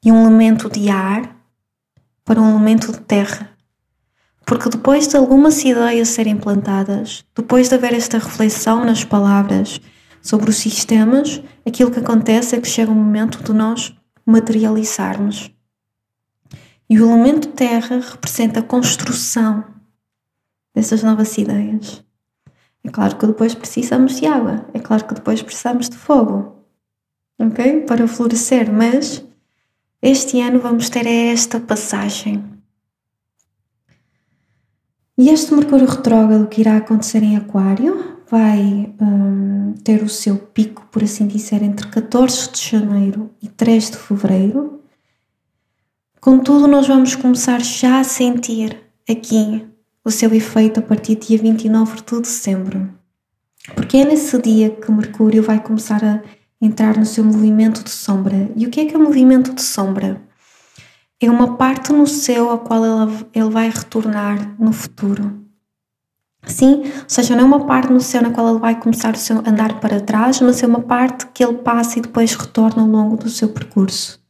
de 0.03 0.12
um 0.12 0.24
elemento 0.24 0.69
de 0.69 0.89
ar 0.89 1.38
para 2.25 2.41
um 2.41 2.50
elemento 2.50 2.91
de 2.91 3.00
terra. 3.00 3.50
Porque 4.45 4.67
depois 4.67 5.07
de 5.07 5.15
algumas 5.15 5.63
ideias 5.63 6.10
serem 6.10 6.36
plantadas, 6.36 7.24
depois 7.34 7.69
de 7.69 7.75
haver 7.75 7.93
esta 7.93 8.17
reflexão 8.17 8.84
nas 8.84 9.05
palavras 9.05 9.79
sobre 10.25 10.50
os 10.50 10.55
sistemas, 10.55 11.39
aquilo 11.63 11.91
que 11.91 12.00
acontece 12.00 12.55
é 12.55 12.60
que 12.60 12.67
chega 12.67 12.91
o 12.91 12.96
momento 12.96 13.44
de 13.44 13.53
nós 13.53 13.96
materializarmos. 14.25 15.51
E 16.89 17.00
o 17.00 17.05
elemento 17.05 17.50
terra 17.50 18.00
representa 18.00 18.60
a 18.60 18.63
construção 18.63 19.63
dessas 20.74 21.03
novas 21.03 21.38
ideias. 21.38 22.03
É 22.84 22.89
claro 22.89 23.17
que 23.17 23.27
depois 23.27 23.53
precisamos 23.53 24.20
de 24.20 24.25
água, 24.25 24.65
é 24.74 24.79
claro 24.79 25.05
que 25.05 25.13
depois 25.13 25.44
precisamos 25.44 25.89
de 25.89 25.96
fogo, 25.96 26.65
ok? 27.38 27.82
Para 27.82 28.08
florescer, 28.08 28.72
mas 28.74 29.24
este 30.01 30.41
ano 30.41 30.60
vamos 30.60 30.89
ter 30.89 31.05
esta 31.05 31.60
passagem 31.60 32.44
e 35.15 35.29
este 35.29 35.53
Mercúrio 35.53 35.88
retrógrado 35.88 36.48
que 36.48 36.62
irá 36.62 36.77
acontecer 36.77 37.24
em 37.24 37.38
Aquário 37.38 38.14
vai 38.29 38.94
um, 39.00 39.74
ter 39.84 40.01
o 40.03 40.10
seu 40.10 40.38
pico, 40.38 40.88
por 40.91 41.03
assim 41.03 41.27
dizer, 41.27 41.62
entre 41.62 41.88
14 41.88 42.51
de 42.51 42.70
janeiro 42.70 43.29
e 43.41 43.48
3 43.48 43.91
de 43.91 43.98
fevereiro. 43.98 44.82
Contudo, 46.20 46.67
nós 46.67 46.88
vamos 46.88 47.15
começar 47.15 47.62
já 47.62 48.00
a 48.00 48.03
sentir 48.03 48.77
aqui 49.10 49.65
o 50.03 50.12
seu 50.12 50.34
efeito 50.34 50.79
a 50.79 50.84
partir 50.84 51.15
do 51.15 51.25
dia 51.25 51.38
29 51.38 52.01
de 52.01 52.22
dezembro. 52.22 52.89
Porque 53.74 53.98
é 53.98 54.05
nesse 54.05 54.41
dia 54.41 54.70
que 54.70 54.91
Mercúrio 54.91 55.44
vai 55.44 55.62
começar 55.62 56.03
a 56.03 56.22
entrar 56.62 56.98
no 56.98 57.05
seu 57.05 57.24
movimento 57.24 57.84
de 57.84 57.89
sombra. 57.89 58.51
E 58.55 58.65
o 58.65 58.70
que 58.70 58.82
é 58.82 58.86
que 58.86 58.96
é 58.96 58.98
o 58.98 59.03
movimento 59.03 59.53
de 59.53 59.62
sombra? 59.62 60.22
é 61.22 61.29
uma 61.29 61.55
parte 61.55 61.94
no 61.94 62.05
céu 62.05 62.51
a 62.51 62.58
qual 62.58 62.84
ele 63.34 63.50
vai 63.50 63.70
retornar 63.70 64.55
no 64.60 64.72
futuro. 64.72 65.45
Sim, 66.48 66.84
ou 66.86 67.10
seja, 67.10 67.36
não 67.36 67.44
é 67.44 67.46
uma 67.46 67.66
parte 67.66 67.92
no 67.92 68.00
céu 68.00 68.22
na 68.22 68.30
qual 68.30 68.50
ele 68.50 68.60
vai 68.60 68.80
começar 68.80 69.14
o 69.14 69.18
seu 69.18 69.40
andar 69.40 69.80
para 69.80 70.00
trás, 70.00 70.40
mas 70.42 70.62
é 70.62 70.68
uma 70.68 70.82
parte 70.82 71.28
que 71.28 71.44
ele 71.44 71.58
passa 71.58 72.00
e 72.00 72.02
depois 72.02 72.34
retorna 72.34 72.84
ao 72.84 72.88
longo 72.88 73.18
do 73.18 73.30
seu 73.30 73.50
percurso. 73.50 74.24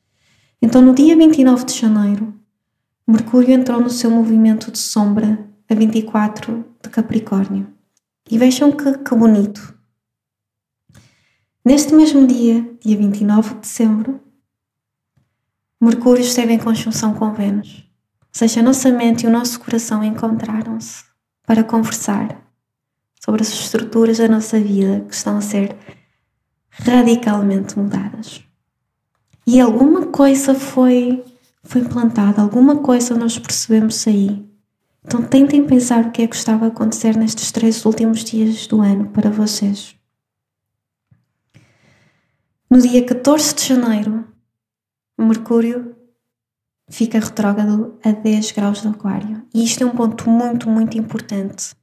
Então, 0.61 0.81
no 0.81 0.93
dia 0.93 1.15
29 1.15 1.65
de 1.65 1.73
janeiro, 1.73 2.33
Mercúrio 3.07 3.53
entrou 3.53 3.81
no 3.81 3.89
seu 3.89 4.09
movimento 4.09 4.71
de 4.71 4.79
sombra 4.79 5.39
a 5.69 5.75
24 5.75 6.65
de 6.81 6.89
Capricórnio. 6.89 7.67
E 8.29 8.37
vejam 8.37 8.71
que, 8.71 8.97
que 8.97 9.15
bonito. 9.15 9.75
Neste 11.63 11.93
mesmo 11.93 12.25
dia, 12.25 12.67
dia 12.79 12.97
29 12.97 13.55
de 13.55 13.59
dezembro, 13.61 14.19
Mercúrio 15.79 16.21
esteve 16.21 16.53
em 16.53 16.59
conjunção 16.59 17.13
com 17.13 17.33
Vênus. 17.33 17.87
Ou 18.21 18.29
seja, 18.31 18.61
a 18.61 18.63
nossa 18.63 18.89
mente 18.91 19.25
e 19.25 19.27
o 19.27 19.31
nosso 19.31 19.59
coração 19.59 20.03
encontraram-se 20.03 21.14
para 21.45 21.63
conversar 21.63 22.41
sobre 23.23 23.41
as 23.41 23.49
estruturas 23.49 24.17
da 24.17 24.27
nossa 24.27 24.59
vida 24.59 25.05
que 25.07 25.15
estão 25.15 25.37
a 25.37 25.41
ser 25.41 25.75
radicalmente 26.69 27.77
mudadas. 27.77 28.43
E 29.47 29.59
alguma 29.59 30.07
coisa 30.07 30.53
foi, 30.53 31.23
foi 31.63 31.83
plantada, 31.83 32.41
alguma 32.41 32.77
coisa 32.77 33.15
nós 33.15 33.37
percebemos 33.37 34.07
aí. 34.07 34.45
Então 35.03 35.21
tentem 35.21 35.65
pensar 35.65 36.05
o 36.05 36.11
que 36.11 36.23
é 36.23 36.27
que 36.27 36.35
estava 36.35 36.65
a 36.65 36.67
acontecer 36.69 37.15
nestes 37.15 37.51
três 37.51 37.85
últimos 37.85 38.23
dias 38.23 38.65
do 38.67 38.81
ano 38.81 39.09
para 39.09 39.29
vocês. 39.29 39.95
No 42.69 42.81
dia 42.81 43.05
14 43.05 43.55
de 43.55 43.67
janeiro, 43.67 44.25
Mercúrio 45.17 45.95
fica 46.89 47.19
retrógrado 47.19 47.97
a 48.03 48.11
10 48.11 48.51
graus 48.51 48.81
do 48.81 48.89
Aquário. 48.89 49.43
E 49.53 49.63
isto 49.63 49.83
é 49.83 49.85
um 49.85 49.91
ponto 49.91 50.29
muito, 50.29 50.69
muito 50.69 50.97
importante. 50.97 51.75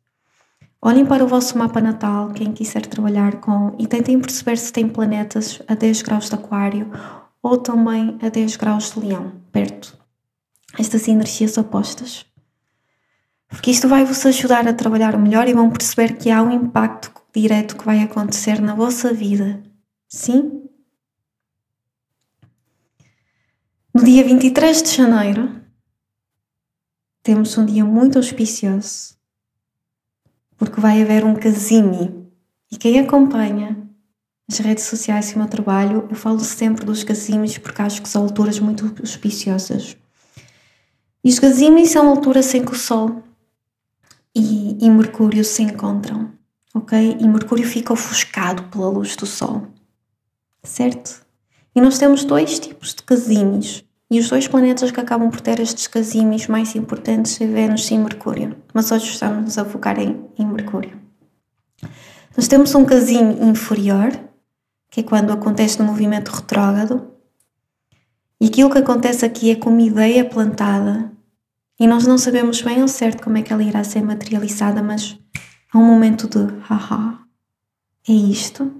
Olhem 0.81 1.07
para 1.07 1.25
o 1.25 1.29
vosso 1.29 1.57
mapa 1.57 1.81
natal, 1.81 2.31
quem 2.31 2.53
quiser 2.53 2.87
trabalhar 2.87 3.41
com, 3.41 3.75
e 3.79 3.87
tentem 3.87 4.19
perceber 4.21 4.59
se 4.59 4.73
tem 4.73 4.89
planetas 4.89 5.63
a 5.69 5.75
10 5.75 6.03
graus 6.03 6.29
de 6.29 6.35
Aquário 6.35 6.91
ou 7.41 7.57
também 7.57 8.19
a 8.21 8.29
10 8.29 8.57
graus 8.57 8.93
de 8.93 9.01
Leão, 9.01 9.33
perto. 9.53 9.97
Estas 10.79 11.07
energias 11.07 11.57
opostas. 11.57 12.27
Porque 13.49 13.71
isto 13.71 13.87
vai 13.87 14.05
vos 14.05 14.25
ajudar 14.25 14.67
a 14.67 14.73
trabalhar 14.73 15.17
melhor 15.19 15.47
e 15.47 15.53
vão 15.53 15.71
perceber 15.71 16.17
que 16.17 16.31
há 16.31 16.43
um 16.43 16.51
impacto 16.51 17.13
direto 17.35 17.77
que 17.77 17.85
vai 17.85 18.01
acontecer 18.01 18.61
na 18.61 18.75
vossa 18.75 19.13
vida. 19.13 19.63
Sim? 20.09 20.63
Dia 24.05 24.25
23 24.25 24.83
de 24.83 24.97
janeiro, 24.97 25.63
temos 27.23 27.57
um 27.57 27.65
dia 27.65 27.85
muito 27.85 28.19
auspicioso, 28.19 29.15
porque 30.57 30.81
vai 30.81 31.01
haver 31.01 31.25
um 31.25 31.37
casime. 31.37 32.29
E 32.69 32.77
quem 32.77 32.99
acompanha 32.99 33.81
as 34.51 34.59
redes 34.59 34.87
sociais 34.87 35.31
e 35.31 35.37
o 35.37 35.39
meu 35.39 35.47
trabalho, 35.47 36.09
eu 36.11 36.17
falo 36.17 36.41
sempre 36.41 36.85
dos 36.85 37.05
casimes 37.05 37.57
porque 37.59 37.81
acho 37.81 38.03
que 38.03 38.09
são 38.09 38.25
alturas 38.25 38.59
muito 38.59 38.93
auspiciosas. 38.99 39.97
E 41.23 41.29
os 41.29 41.39
casimes 41.39 41.91
são 41.91 42.09
alturas 42.09 42.53
em 42.57 42.65
que 42.65 42.73
o 42.73 42.77
Sol 42.77 43.23
e, 44.35 44.85
e 44.85 44.91
Mercúrio 44.91 45.45
se 45.45 45.63
encontram, 45.63 46.33
ok? 46.75 47.19
E 47.21 47.29
Mercúrio 47.29 47.65
fica 47.65 47.93
ofuscado 47.93 48.65
pela 48.65 48.89
luz 48.89 49.15
do 49.15 49.27
Sol, 49.27 49.69
certo? 50.61 51.25
E 51.73 51.81
nós 51.81 51.99
temos 51.99 52.25
dois 52.25 52.59
tipos 52.59 52.97
de 52.97 53.05
casímeos. 53.05 53.85
E 54.13 54.19
os 54.19 54.29
dois 54.29 54.47
planetas 54.47 54.91
que 54.91 55.01
acabam 55.01 55.31
por 55.31 55.41
ter 55.41 55.59
estes 55.59 55.87
casímeos 55.87 56.47
mais 56.47 56.77
importantes 56.77 57.33
são 57.33 57.51
Vênus 57.51 57.91
e 57.91 57.97
Mercúrio. 57.97 58.55
Mas 58.75 58.93
hoje 58.93 59.07
estamos 59.07 59.57
a 59.57 59.65
focar 59.65 59.99
em, 59.99 60.29
em 60.39 60.45
Mercúrio. 60.45 61.01
Nós 62.37 62.47
temos 62.47 62.75
um 62.75 62.85
casímio 62.85 63.43
inferior, 63.43 64.11
que 64.91 65.01
é 65.01 65.03
quando 65.03 65.33
acontece 65.33 65.79
no 65.79 65.87
movimento 65.87 66.29
retrógrado. 66.29 67.11
E 68.39 68.49
aquilo 68.49 68.69
que 68.69 68.77
acontece 68.77 69.25
aqui 69.25 69.51
é 69.51 69.57
com 69.57 69.71
uma 69.71 69.81
ideia 69.81 70.27
plantada. 70.27 71.11
E 71.81 71.87
nós 71.87 72.07
não 72.07 72.19
sabemos 72.19 72.61
bem 72.61 72.83
ao 72.83 72.89
certo 72.89 73.25
como 73.25 73.39
é 73.39 73.43
que 73.43 73.51
ela 73.51 73.63
irá 73.63 73.83
ser 73.83 74.03
materializada, 74.03 74.83
mas 74.83 75.19
há 75.73 75.79
um 75.79 75.87
momento 75.87 76.29
de 76.29 76.53
haha, 76.69 77.19
é 78.07 78.13
isto. 78.13 78.71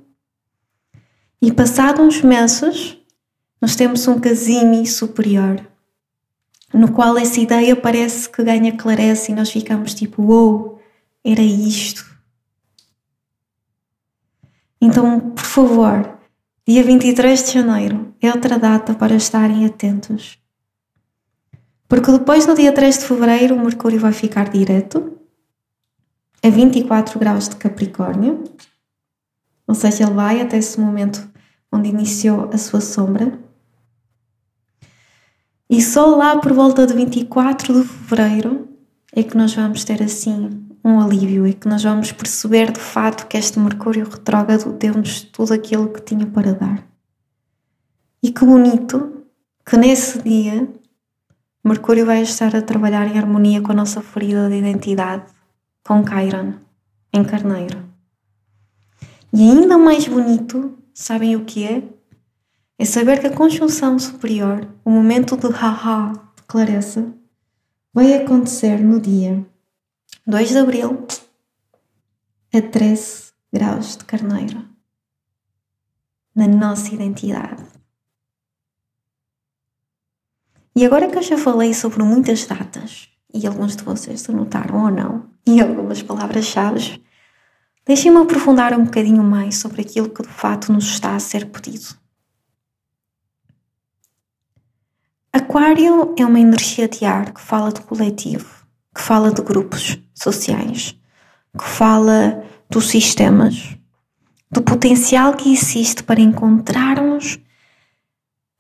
E 1.41 1.51
passados 1.51 2.05
uns 2.05 2.21
meses, 2.21 3.02
nós 3.63 3.77
temos 3.77 4.09
um 4.09 4.19
casime 4.19 4.85
superior, 4.85 5.65
no 6.75 6.91
qual 6.91 7.17
essa 7.17 7.41
ideia 7.41 7.77
parece 7.77 8.29
que 8.29 8.43
ganha 8.43 8.77
clareza 8.77 9.31
e 9.31 9.35
nós 9.37 9.51
ficamos 9.51 9.95
tipo, 9.95 10.21
uou, 10.21 10.59
wow, 10.59 10.83
era 11.25 11.41
isto. 11.41 12.05
Então, 14.81 15.31
por 15.31 15.45
favor, 15.45 16.19
dia 16.67 16.83
23 16.83 17.45
de 17.45 17.53
janeiro 17.53 18.13
é 18.21 18.33
outra 18.33 18.59
data 18.59 18.95
para 18.95 19.15
estarem 19.15 19.65
atentos. 19.65 20.41
Porque 21.87 22.11
depois, 22.11 22.47
no 22.49 22.57
dia 22.57 22.73
3 22.73 22.99
de 22.99 23.05
fevereiro, 23.05 23.55
o 23.55 23.61
Mercúrio 23.61 24.01
vai 24.01 24.13
ficar 24.13 24.49
direto 24.49 25.19
a 26.43 26.51
24 26.51 27.17
graus 27.17 27.49
de 27.49 27.55
Capricórnio, 27.55 28.43
ou 29.69 29.75
seja, 29.77 30.03
ele 30.03 30.15
vai 30.15 30.41
até 30.41 30.57
esse 30.57 30.81
momento 30.81 31.31
onde 31.71 31.89
iniciou 31.89 32.51
a 32.53 32.59
sua 32.59 32.81
sombra. 32.81 33.42
E 35.73 35.81
só 35.81 36.05
lá 36.05 36.37
por 36.37 36.53
volta 36.53 36.87
de 36.87 36.93
24 36.93 37.73
de 37.73 37.89
fevereiro 37.89 38.69
é 39.11 39.23
que 39.23 39.35
nós 39.35 39.55
vamos 39.55 39.83
ter 39.85 40.03
assim 40.03 40.69
um 40.85 41.01
alívio, 41.01 41.47
é 41.47 41.55
que 41.55 41.67
nós 41.67 41.83
vamos 41.83 42.13
perceber 42.13 42.71
de 42.71 42.79
fato 42.79 43.27
que 43.27 43.39
este 43.39 43.59
Mercúrio 43.59 44.05
retrógrado 44.05 44.71
deu-nos 44.75 45.23
tudo 45.23 45.55
aquilo 45.55 45.89
que 45.89 46.03
tinha 46.03 46.27
para 46.27 46.53
dar. 46.53 46.87
E 48.23 48.31
que 48.31 48.45
bonito 48.45 49.25
que 49.65 49.79
nesse 49.79 50.21
dia 50.21 50.69
Mercúrio 51.65 52.05
vai 52.05 52.21
estar 52.21 52.55
a 52.55 52.61
trabalhar 52.61 53.07
em 53.07 53.17
harmonia 53.17 53.63
com 53.63 53.73
a 53.73 53.77
nossa 53.77 54.03
ferida 54.03 54.51
de 54.51 54.57
identidade, 54.57 55.25
com 55.83 56.05
Chiron, 56.07 56.53
em 57.15 57.25
Carneiro. 57.25 57.83
E 59.33 59.41
ainda 59.41 59.79
mais 59.79 60.07
bonito 60.07 60.77
Sabem 60.95 61.37
o 61.37 61.45
que 61.45 61.65
é? 61.65 61.83
É 62.83 62.85
saber 62.85 63.21
que 63.21 63.29
a 63.29 63.33
conjunção 63.33 63.97
superior, 63.97 64.69
o 64.85 64.91
momento 64.91 65.37
de 65.37 65.47
haha, 65.47 66.15
de 66.35 66.43
clareza, 66.49 67.15
vai 67.95 68.13
acontecer 68.13 68.83
no 68.83 69.01
dia 69.01 69.47
2 70.27 70.49
de 70.49 70.59
abril 70.59 71.07
a 72.53 72.61
13 72.61 73.31
graus 73.53 73.97
de 73.97 74.05
carneiro 74.05 74.69
na 76.35 76.49
nossa 76.49 76.93
identidade. 76.93 77.63
E 80.75 80.85
agora 80.85 81.09
que 81.09 81.19
eu 81.19 81.23
já 81.23 81.39
falei 81.39 81.73
sobre 81.75 82.03
muitas 82.03 82.45
datas, 82.47 83.09
e 83.33 83.47
alguns 83.47 83.77
de 83.77 83.85
vocês 83.85 84.29
anotaram 84.29 84.87
ou 84.87 84.91
não, 84.91 85.31
e 85.47 85.61
algumas 85.61 86.03
palavras-chave, 86.03 87.01
deixem-me 87.87 88.19
aprofundar 88.19 88.77
um 88.77 88.87
bocadinho 88.87 89.23
mais 89.23 89.59
sobre 89.59 89.83
aquilo 89.83 90.11
que 90.11 90.25
de 90.25 90.29
fato 90.31 90.73
nos 90.73 90.87
está 90.87 91.15
a 91.15 91.21
ser 91.21 91.49
pedido. 91.49 92.02
Aquário 95.35 96.15
é 96.19 96.27
uma 96.27 96.39
energia 96.39 96.87
de 96.87 97.07
ar 97.07 97.33
que 97.33 97.41
fala 97.41 97.73
do 97.73 97.81
coletivo, 97.81 98.67
que 98.95 99.01
fala 99.01 99.33
de 99.33 99.41
grupos 99.41 99.99
sociais, 100.15 100.95
que 101.59 101.65
fala 101.65 102.45
dos 102.69 102.91
sistemas, 102.91 103.75
do 104.51 104.61
potencial 104.61 105.33
que 105.35 105.51
existe 105.51 106.03
para 106.03 106.21
encontrarmos 106.21 107.39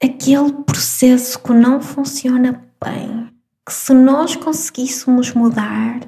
aquele 0.02 0.50
processo 0.64 1.38
que 1.40 1.52
não 1.52 1.78
funciona 1.78 2.64
bem, 2.82 3.28
que 3.66 3.72
se 3.74 3.92
nós 3.92 4.34
conseguíssemos 4.34 5.34
mudar, 5.34 6.00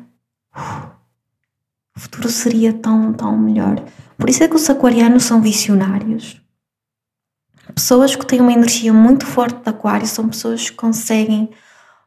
o 1.95 2.01
futuro 2.01 2.31
seria 2.31 2.73
tão, 2.73 3.13
tão 3.13 3.37
melhor. 3.37 3.85
Por 4.17 4.31
isso 4.31 4.43
é 4.43 4.49
que 4.49 4.57
os 4.57 4.71
aquarianos 4.71 5.25
são 5.25 5.43
visionários. 5.43 6.41
Pessoas 7.75 8.15
que 8.15 8.25
têm 8.25 8.41
uma 8.41 8.53
energia 8.53 8.93
muito 8.93 9.27
forte 9.27 9.63
de 9.63 9.69
aquário 9.69 10.07
são 10.07 10.29
pessoas 10.29 10.71
que 10.71 10.77
conseguem 10.77 11.51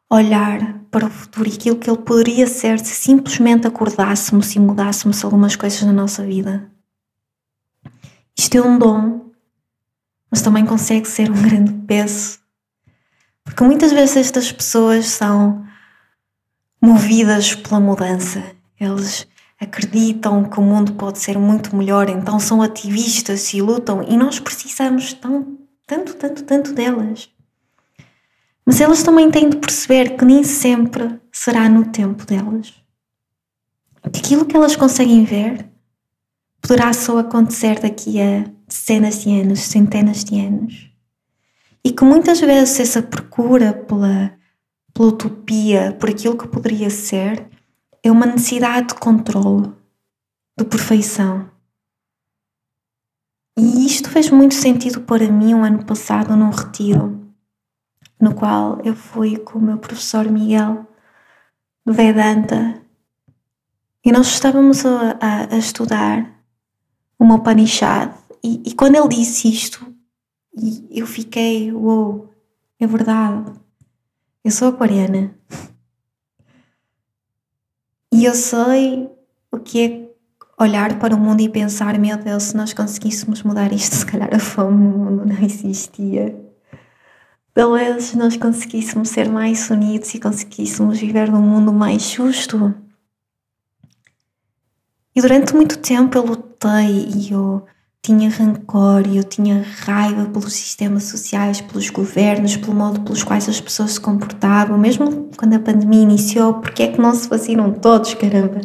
olhar 0.10 0.80
para 0.90 1.08
o 1.08 1.10
futuro 1.10 1.50
e 1.50 1.54
aquilo 1.54 1.76
que 1.76 1.90
ele 1.90 2.00
poderia 2.00 2.48
ser 2.48 2.80
se 2.80 2.96
simplesmente 2.96 3.68
acordássemos 3.68 4.56
e 4.56 4.60
mudássemos 4.60 5.24
algumas 5.24 5.56
coisas 5.56 5.82
na 5.84 5.92
nossa 5.92 6.24
vida. 6.26 6.72
Isto 8.38 8.58
é 8.58 8.62
um 8.62 8.78
dom, 8.78 9.32
mas 10.32 10.42
também 10.42 10.66
consegue 10.66 11.08
ser 11.08 11.30
um 11.30 11.42
grande 11.42 11.74
peso. 11.86 12.40
Porque 13.44 13.64
muitas 13.64 13.92
vezes 13.92 14.18
estas 14.18 14.52
pessoas 14.52 15.08
são 15.08 15.66
movidas 16.82 17.56
pela 17.56 17.80
mudança. 17.80 18.44
Eles 18.80 19.28
acreditam 19.60 20.46
que 20.46 20.60
o 20.60 20.64
mundo 20.64 20.94
pode 20.94 21.20
ser 21.20 21.38
muito 21.38 21.76
melhor, 21.76 22.10
então 22.10 22.40
são 22.40 22.62
ativistas 22.62 23.54
e 23.54 23.62
lutam, 23.62 24.04
e 24.04 24.16
nós 24.16 24.40
precisamos 24.40 25.14
tão, 25.14 25.58
tanto, 25.86 26.14
tanto, 26.16 26.44
tanto 26.44 26.74
delas. 26.74 27.30
Mas 28.66 28.82
elas 28.82 29.02
também 29.02 29.32
têm 29.32 29.50
de 29.50 29.58
perceber 29.58 30.18
que 30.18 30.26
nem 30.26 30.44
sempre 30.44 31.20
será 31.32 31.70
no 31.70 31.86
tempo 31.86 32.26
delas. 32.26 32.74
Que 34.12 34.20
aquilo 34.20 34.46
que 34.46 34.56
elas 34.56 34.76
conseguem 34.76 35.24
ver 35.24 35.70
poderá 36.62 36.92
só 36.92 37.18
acontecer 37.18 37.80
daqui 37.80 38.22
a 38.22 38.46
dezenas 38.68 39.24
de 39.24 39.40
anos, 39.40 39.62
centenas 39.62 40.24
de 40.24 40.40
anos. 40.40 40.92
E 41.84 41.92
que 41.92 42.04
muitas 42.04 42.42
vezes 42.42 42.80
essa 42.82 43.02
procura 43.02 43.72
pela, 43.72 44.34
pela 44.94 45.08
utopia, 45.08 45.96
por 45.98 46.10
aquilo 46.10 46.38
que 46.38 46.48
poderia 46.48 46.90
ser, 46.90 47.48
é 48.08 48.12
uma 48.12 48.26
necessidade 48.26 48.88
de 48.88 48.96
controle, 48.96 49.74
de 50.58 50.64
perfeição. 50.66 51.50
E 53.58 53.86
isto 53.86 54.10
fez 54.10 54.30
muito 54.30 54.56
sentido 54.56 55.02
para 55.02 55.30
mim 55.30 55.54
um 55.54 55.64
ano 55.64 55.84
passado 55.86 56.36
num 56.36 56.50
retiro 56.50 57.28
no 58.20 58.34
qual 58.34 58.80
eu 58.84 58.96
fui 58.96 59.38
com 59.38 59.60
o 59.60 59.62
meu 59.62 59.78
professor 59.78 60.30
Miguel 60.30 60.88
Vedanta. 61.86 62.82
E 64.04 64.12
nós 64.12 64.28
estávamos 64.28 64.86
a, 64.86 65.18
a, 65.20 65.54
a 65.54 65.58
estudar 65.58 66.34
uma 67.20 67.36
Upanishad. 67.36 68.14
E, 68.44 68.70
e, 68.70 68.74
quando 68.74 68.96
ele 68.96 69.08
disse 69.10 69.50
isto 69.50 69.86
eu 70.90 71.06
fiquei, 71.06 71.72
uou, 71.72 71.84
wow, 71.86 72.34
é 72.80 72.88
verdade, 72.88 73.52
eu 74.44 74.50
sou 74.50 74.70
aquariana 74.70 75.36
e 78.12 78.26
eu 78.26 78.34
sei 78.34 79.10
o 79.52 79.60
que 79.60 79.86
é 79.86 80.64
olhar 80.64 80.98
para 81.00 81.16
o 81.16 81.20
mundo 81.20 81.42
e 81.42 81.50
pensar, 81.50 81.98
meu 82.00 82.18
Deus, 82.18 82.44
se 82.44 82.58
nós 82.58 82.74
conseguíssemos 82.74 83.44
mudar 83.44 83.72
isto, 83.72 83.94
se 83.98 84.06
calhar 84.06 84.34
a 84.34 84.40
fome 84.40 84.88
no 84.88 84.98
mundo 84.98 85.26
não 85.26 85.44
existia 85.44 86.48
talvez 87.58 88.14
nós 88.14 88.38
conseguíssemos 88.38 89.10
ser 89.10 89.28
mais 89.28 89.72
unidos 89.72 90.14
e 90.14 90.20
conseguíssemos 90.20 91.00
viver 91.00 91.32
num 91.32 91.42
mundo 91.42 91.74
mais 91.74 92.04
justo. 92.04 92.72
E 95.16 95.20
durante 95.20 95.56
muito 95.56 95.80
tempo 95.80 96.16
eu 96.16 96.24
lutei 96.24 97.10
e 97.16 97.32
eu 97.32 97.66
tinha 98.08 98.30
rancor 98.30 99.06
e 99.06 99.18
eu 99.18 99.24
tinha 99.24 99.66
raiva 99.82 100.26
pelos 100.28 100.54
sistemas 100.54 101.04
sociais, 101.04 101.60
pelos 101.60 101.90
governos, 101.90 102.56
pelo 102.56 102.74
modo 102.74 103.02
pelos 103.02 103.22
quais 103.22 103.50
as 103.50 103.60
pessoas 103.60 103.94
se 103.94 104.00
comportavam, 104.00 104.78
mesmo 104.78 105.30
quando 105.36 105.56
a 105.56 105.60
pandemia 105.60 106.04
iniciou, 106.04 106.54
porque 106.62 106.84
é 106.84 106.88
que 106.88 107.02
não 107.02 107.14
se 107.14 107.28
vacinam 107.28 107.74
todos, 107.74 108.14
caramba? 108.14 108.62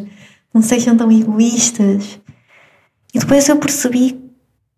Não 0.53 0.61
sejam 0.61 0.95
tão 0.95 1.11
egoístas. 1.11 2.21
E 3.13 3.19
depois 3.19 3.49
eu 3.49 3.57
percebi 3.57 4.17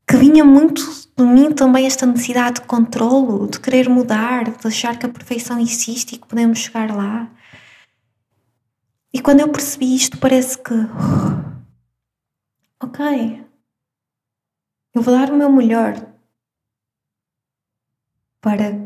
que 0.08 0.18
vinha 0.18 0.44
muito 0.44 0.82
de 1.16 1.24
mim 1.24 1.52
também 1.52 1.86
esta 1.86 2.08
necessidade 2.08 2.62
de 2.62 2.68
controlo, 2.68 3.48
de 3.48 3.60
querer 3.60 3.88
mudar, 3.88 4.46
de 4.46 4.68
achar 4.68 4.98
que 4.98 5.06
a 5.06 5.10
perfeição 5.10 5.60
existe 5.60 6.16
e 6.16 6.18
que 6.18 6.28
podemos 6.28 6.58
chegar 6.58 6.92
lá. 6.92 7.30
E 9.14 9.22
quando 9.22 9.42
eu 9.42 9.48
percebi 9.50 9.96
isto, 9.96 10.18
parece 10.18 10.58
que. 10.58 10.74
Ok. 12.82 13.45
Eu 14.96 15.02
vou 15.02 15.14
dar 15.14 15.30
o 15.30 15.36
meu 15.36 15.52
melhor 15.52 15.94
para 18.40 18.80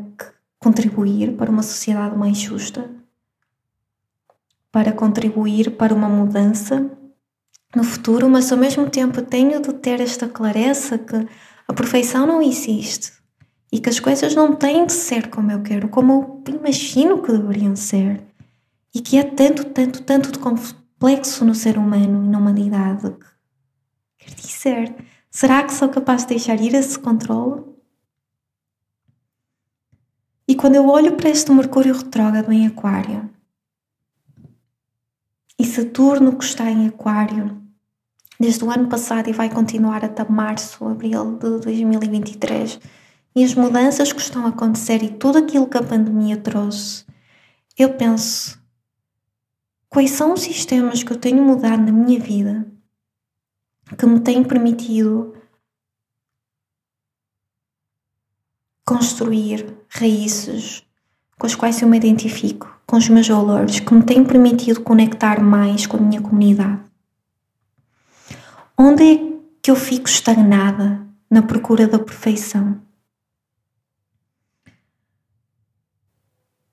contribuir 0.58 1.36
para 1.36 1.48
uma 1.48 1.62
sociedade 1.62 2.16
mais 2.16 2.36
justa, 2.36 2.90
para 4.72 4.92
contribuir 4.92 5.76
para 5.76 5.94
uma 5.94 6.08
mudança 6.08 6.90
no 7.76 7.84
futuro, 7.84 8.28
mas 8.28 8.50
ao 8.50 8.58
mesmo 8.58 8.90
tempo 8.90 9.22
tenho 9.22 9.62
de 9.62 9.72
ter 9.74 10.00
esta 10.00 10.28
clareza 10.28 10.98
que 10.98 11.28
a 11.68 11.72
perfeição 11.72 12.26
não 12.26 12.42
existe 12.42 13.12
e 13.70 13.78
que 13.78 13.88
as 13.88 14.00
coisas 14.00 14.34
não 14.34 14.56
têm 14.56 14.86
de 14.86 14.92
ser 14.92 15.30
como 15.30 15.52
eu 15.52 15.62
quero, 15.62 15.88
como 15.88 16.42
eu 16.44 16.54
imagino 16.56 17.22
que 17.22 17.30
deveriam 17.30 17.76
ser. 17.76 18.20
E 18.92 19.00
que 19.00 19.16
há 19.16 19.30
tanto, 19.30 19.64
tanto, 19.66 20.02
tanto 20.02 20.32
de 20.32 20.40
complexo 20.40 21.44
no 21.44 21.54
ser 21.54 21.78
humano 21.78 22.24
e 22.24 22.28
na 22.28 22.38
humanidade. 22.38 23.14
Quer 24.18 24.34
dizer, 24.34 24.96
será 25.30 25.62
que 25.62 25.72
sou 25.72 25.88
capaz 25.88 26.22
de 26.22 26.28
deixar 26.28 26.60
ir 26.60 26.74
esse 26.74 26.98
controle? 26.98 27.62
E 30.46 30.56
quando 30.56 30.74
eu 30.74 30.88
olho 30.88 31.16
para 31.16 31.30
este 31.30 31.52
Mercúrio 31.52 31.96
retrógrado 31.96 32.50
em 32.52 32.66
Aquário 32.66 33.30
e 35.56 35.64
Saturno 35.64 36.36
que 36.36 36.44
está 36.44 36.68
em 36.68 36.88
Aquário 36.88 37.62
desde 38.40 38.64
o 38.64 38.70
ano 38.70 38.88
passado 38.88 39.28
e 39.28 39.32
vai 39.32 39.48
continuar 39.48 40.04
até 40.04 40.24
março, 40.24 40.84
abril 40.86 41.36
de 41.36 41.60
2023. 41.60 42.80
E 43.36 43.44
as 43.44 43.54
mudanças 43.54 44.12
que 44.12 44.20
estão 44.20 44.44
a 44.46 44.48
acontecer 44.48 45.02
e 45.02 45.10
tudo 45.10 45.38
aquilo 45.38 45.68
que 45.68 45.76
a 45.78 45.82
pandemia 45.82 46.36
trouxe, 46.36 47.04
eu 47.78 47.94
penso: 47.94 48.60
quais 49.88 50.10
são 50.10 50.32
os 50.32 50.40
sistemas 50.40 51.02
que 51.02 51.12
eu 51.12 51.16
tenho 51.16 51.44
mudado 51.44 51.82
na 51.82 51.92
minha 51.92 52.18
vida 52.18 52.69
que 53.96 54.06
me 54.06 54.20
têm 54.20 54.42
permitido 54.44 55.34
construir 58.84 59.76
raízes 59.88 60.84
com 61.38 61.46
as 61.46 61.54
quais 61.54 61.80
eu 61.80 61.88
me 61.88 61.96
identifico, 61.96 62.68
com 62.86 62.96
os 62.96 63.08
meus 63.08 63.26
valores, 63.26 63.80
que 63.80 63.94
me 63.94 64.02
têm 64.02 64.24
permitido 64.24 64.82
conectar 64.82 65.42
mais 65.42 65.86
com 65.86 65.96
a 65.96 66.00
minha 66.00 66.20
comunidade. 66.20 66.82
Onde 68.76 69.02
é 69.02 69.16
que 69.62 69.70
eu 69.70 69.76
fico 69.76 70.08
estagnada 70.08 71.06
na 71.30 71.42
procura 71.42 71.86
da 71.86 71.98
perfeição? 71.98 72.80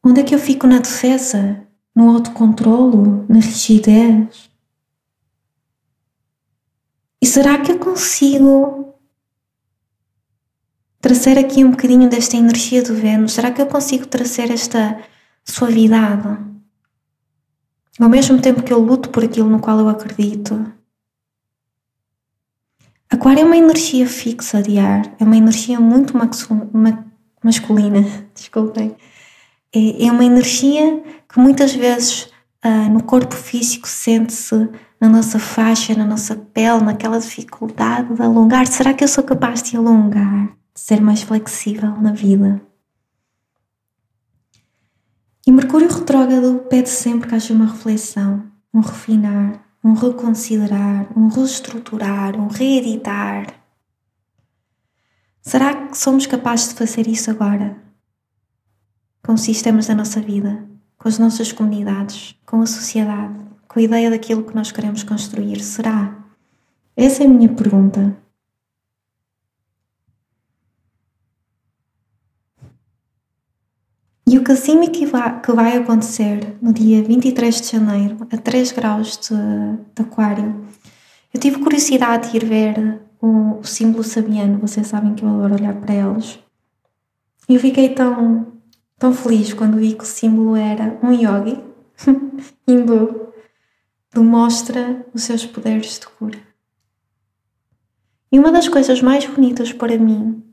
Onde 0.03 0.21
é 0.21 0.23
que 0.23 0.33
eu 0.33 0.39
fico 0.39 0.65
na 0.65 0.79
defesa, 0.79 1.67
no 1.95 2.09
autocontrolo, 2.09 3.25
na 3.29 3.39
rigidez? 3.39 4.46
E 7.21 7.25
será 7.25 7.59
que 7.59 7.71
eu 7.71 7.79
consigo 7.79 8.95
trazer 11.01 11.37
aqui 11.37 11.63
um 11.63 11.71
bocadinho 11.71 12.09
desta 12.09 12.37
energia 12.37 12.83
do 12.83 12.93
Vênus? 12.93 13.33
Será 13.33 13.51
que 13.51 13.61
eu 13.61 13.67
consigo 13.67 14.05
trazer 14.05 14.51
esta 14.51 15.01
suavidade? 15.43 16.45
Ao 17.99 18.09
mesmo 18.09 18.39
tempo 18.41 18.61
que 18.61 18.71
eu 18.71 18.79
luto 18.79 19.09
por 19.09 19.23
aquilo 19.23 19.49
no 19.49 19.59
qual 19.59 19.79
eu 19.79 19.89
acredito, 19.89 20.71
Aquário 23.09 23.39
é 23.41 23.45
uma 23.45 23.55
energia 23.55 24.05
fixa 24.05 24.61
de 24.61 24.77
ar, 24.77 25.15
é 25.17 25.23
uma 25.23 25.37
energia 25.37 25.79
muito 25.79 26.13
masculina, 27.41 28.03
desculpem. 28.35 28.97
É, 29.73 30.05
é 30.05 30.11
uma 30.11 30.25
energia 30.25 31.01
que 31.27 31.39
muitas 31.39 31.73
vezes 31.73 32.23
uh, 32.65 32.89
no 32.91 33.01
corpo 33.01 33.33
físico 33.33 33.87
sente-se 33.87 34.69
na 34.99 35.07
nossa 35.07 35.39
faixa, 35.39 35.95
na 35.95 36.05
nossa 36.05 36.35
pele, 36.35 36.83
naquela 36.83 37.19
dificuldade 37.19 38.13
de 38.13 38.21
alongar? 38.21 38.67
Será 38.67 38.93
que 38.93 39.03
eu 39.03 39.07
sou 39.07 39.23
capaz 39.23 39.61
de 39.61 39.77
alongar, 39.77 40.47
de 40.73 40.79
ser 40.79 41.01
mais 41.01 41.21
flexível 41.21 41.91
na 42.01 42.11
vida? 42.11 42.61
E 45.45 45.51
Mercúrio 45.51 45.87
retrógrado 45.87 46.65
pede 46.69 46.89
sempre 46.89 47.29
que 47.29 47.35
haja 47.35 47.53
uma 47.53 47.67
reflexão, 47.67 48.43
um 48.73 48.81
refinar, 48.81 49.63
um 49.83 49.93
reconsiderar, 49.93 51.07
um 51.17 51.29
reestruturar, 51.29 52.35
um 52.35 52.47
reeditar. 52.47 53.53
Será 55.41 55.87
que 55.87 55.97
somos 55.97 56.25
capazes 56.25 56.69
de 56.69 56.75
fazer 56.75 57.07
isso 57.07 57.31
agora? 57.31 57.77
Com 59.23 59.33
os 59.35 59.41
sistemas 59.41 59.87
da 59.87 59.95
nossa 59.95 60.19
vida, 60.19 60.67
com 60.97 61.07
as 61.07 61.17
nossas 61.17 61.53
comunidades, 61.53 62.35
com 62.45 62.61
a 62.61 62.65
sociedade, 62.65 63.46
com 63.77 63.81
a 63.81 63.83
ideia 63.83 64.09
daquilo 64.09 64.43
que 64.43 64.55
nós 64.55 64.71
queremos 64.71 65.03
construir? 65.03 65.59
Será? 65.59 66.17
Essa 66.95 67.21
é 67.21 67.27
a 67.27 67.29
minha 67.29 67.47
pergunta. 67.47 68.17
E 74.25 74.35
o 74.35 74.43
Cassimi 74.43 74.89
que 74.89 75.05
vai, 75.05 75.39
que 75.41 75.51
vai 75.51 75.77
acontecer 75.77 76.57
no 76.59 76.73
dia 76.73 77.03
23 77.03 77.61
de 77.61 77.67
janeiro, 77.71 78.17
a 78.31 78.37
3 78.37 78.71
graus 78.71 79.15
de, 79.15 79.35
de 79.35 80.01
Aquário, 80.01 80.65
eu 81.31 81.39
tive 81.39 81.59
curiosidade 81.59 82.31
de 82.31 82.37
ir 82.37 82.45
ver 82.45 82.99
o, 83.21 83.59
o 83.59 83.63
símbolo 83.63 84.03
sabiano, 84.03 84.57
vocês 84.57 84.87
sabem 84.87 85.13
que 85.13 85.23
eu 85.23 85.29
adoro 85.29 85.53
olhar 85.53 85.75
para 85.75 85.93
eles. 85.93 86.39
E 87.47 87.53
eu 87.53 87.59
fiquei 87.59 87.89
tão, 87.89 88.53
tão 88.97 89.13
feliz 89.13 89.53
quando 89.53 89.77
vi 89.77 89.93
que 89.93 90.03
o 90.03 90.07
símbolo 90.07 90.55
era 90.55 90.97
um 91.03 91.11
yogi 91.11 91.63
hindu 92.67 93.26
que 94.17 94.23
mostra 94.23 95.05
os 95.13 95.21
seus 95.21 95.45
poderes 95.45 95.99
de 95.99 96.07
cura. 96.07 96.39
E 98.31 98.39
uma 98.39 98.51
das 98.51 98.67
coisas 98.67 98.99
mais 98.99 99.27
bonitas 99.27 99.71
para 99.71 99.95
mim 99.95 100.43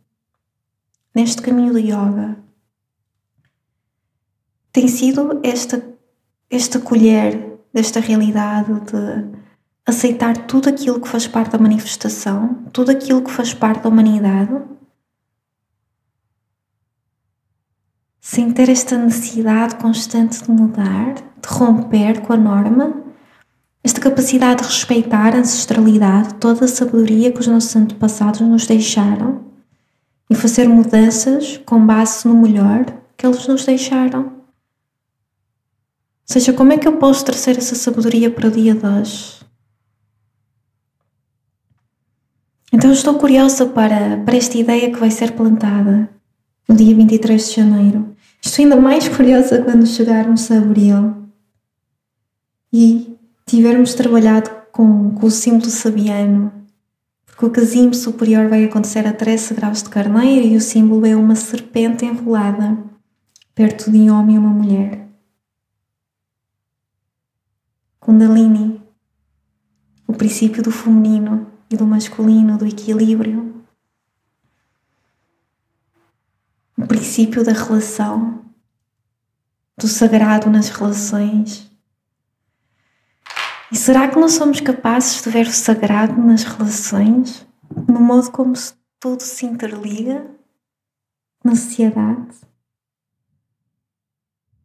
neste 1.15 1.41
caminho 1.41 1.73
do 1.73 1.79
yoga 1.79 2.37
tem 4.71 4.87
sido 4.87 5.41
esta, 5.43 5.83
esta 6.51 6.79
colher 6.79 7.59
desta 7.73 8.01
realidade 8.01 8.71
de 8.81 9.39
aceitar 9.87 10.47
tudo 10.47 10.69
aquilo 10.69 11.01
que 11.01 11.09
faz 11.09 11.27
parte 11.27 11.53
da 11.53 11.59
manifestação, 11.59 12.67
tudo 12.71 12.91
aquilo 12.91 13.25
que 13.25 13.31
faz 13.31 13.55
parte 13.55 13.85
da 13.85 13.89
humanidade, 13.89 14.63
sem 18.21 18.53
ter 18.53 18.69
esta 18.69 18.99
necessidade 18.99 19.77
constante 19.77 20.43
de 20.43 20.51
mudar, 20.51 21.15
de 21.15 21.49
romper 21.49 22.21
com 22.21 22.35
a 22.35 22.37
norma, 22.37 23.05
esta 23.85 24.01
capacidade 24.01 24.63
de 24.63 24.69
respeitar 24.69 25.35
a 25.35 25.39
ancestralidade, 25.39 26.35
toda 26.35 26.65
a 26.65 26.69
sabedoria 26.69 27.31
que 27.31 27.41
os 27.41 27.47
nossos 27.47 27.77
antepassados 27.77 28.41
nos 28.41 28.67
deixaram 28.67 29.45
e 30.29 30.35
fazer 30.35 30.67
mudanças 30.67 31.59
com 31.67 31.87
base 31.87 32.27
no 32.27 32.35
melhor 32.35 32.87
que 33.17 33.27
eles 33.27 33.47
nos 33.47 33.65
deixaram 33.65 34.35
seja, 36.25 36.53
como 36.53 36.73
é 36.73 36.79
que 36.79 36.89
eu 36.89 36.97
posso 36.97 37.25
trazer 37.25 37.59
essa 37.59 37.75
sabedoria 37.75 38.31
para 38.31 38.49
o 38.49 38.51
dia 38.51 38.75
de 38.75 38.87
hoje? 38.87 39.45
Então 42.73 42.91
estou 42.91 43.15
curiosa 43.15 43.67
para, 43.67 44.17
para 44.25 44.37
esta 44.37 44.59
ideia 44.59 44.91
que 44.91 44.99
vai 44.99 45.11
ser 45.11 45.33
plantada 45.33 46.11
no 46.69 46.75
dia 46.75 46.95
23 46.95 47.49
de 47.49 47.55
janeiro. 47.55 48.17
Estou 48.43 48.65
ainda 48.65 48.77
mais 48.77 49.07
curiosa 49.17 49.63
quando 49.63 49.87
chegarmos 49.87 50.51
a 50.51 50.59
abril 50.59 51.29
e 52.73 53.14
tivermos 53.47 53.95
trabalhado 53.95 54.51
com, 54.73 55.15
com 55.15 55.27
o 55.27 55.31
símbolo 55.31 55.71
sabiano, 55.71 56.53
porque 57.27 57.47
o 57.47 57.51
casimo 57.51 57.95
superior 57.95 58.49
vai 58.49 58.65
acontecer 58.65 59.07
a 59.07 59.13
13 59.13 59.55
graus 59.55 59.83
de 59.83 59.91
carneiro 59.91 60.47
e 60.47 60.57
o 60.57 60.61
símbolo 60.61 61.07
é 61.07 61.15
uma 61.15 61.37
serpente 61.37 62.05
enrolada 62.05 62.79
perto 63.55 63.91
de 63.91 63.99
um 63.99 64.19
homem 64.19 64.37
e 64.37 64.39
uma 64.39 64.51
mulher. 64.51 65.09
Kundalini, 68.01 68.83
o 70.07 70.13
princípio 70.13 70.63
do 70.63 70.71
feminino 70.71 71.51
e 71.71 71.77
do 71.77 71.87
masculino, 71.87 72.59
do 72.59 72.67
equilíbrio, 72.67 73.65
o 76.77 76.87
princípio 76.87 77.45
da 77.45 77.53
relação, 77.53 78.45
do 79.77 79.89
sagrado 79.89 80.51
nas 80.51 80.69
relações. 80.69 81.64
E 83.75 83.77
será 83.77 84.09
que 84.09 84.17
não 84.17 84.29
somos 84.29 84.61
capazes 84.61 85.21
de 85.21 85.29
ver 85.31 85.49
o 85.49 85.53
sagrado 85.53 86.17
nas 86.23 86.45
relações, 86.45 87.45
no 87.89 87.99
modo 87.99 88.31
como 88.31 88.53
tudo 89.01 89.21
se 89.21 89.45
interliga 89.45 90.25
na 91.43 91.57
sociedade? 91.57 92.37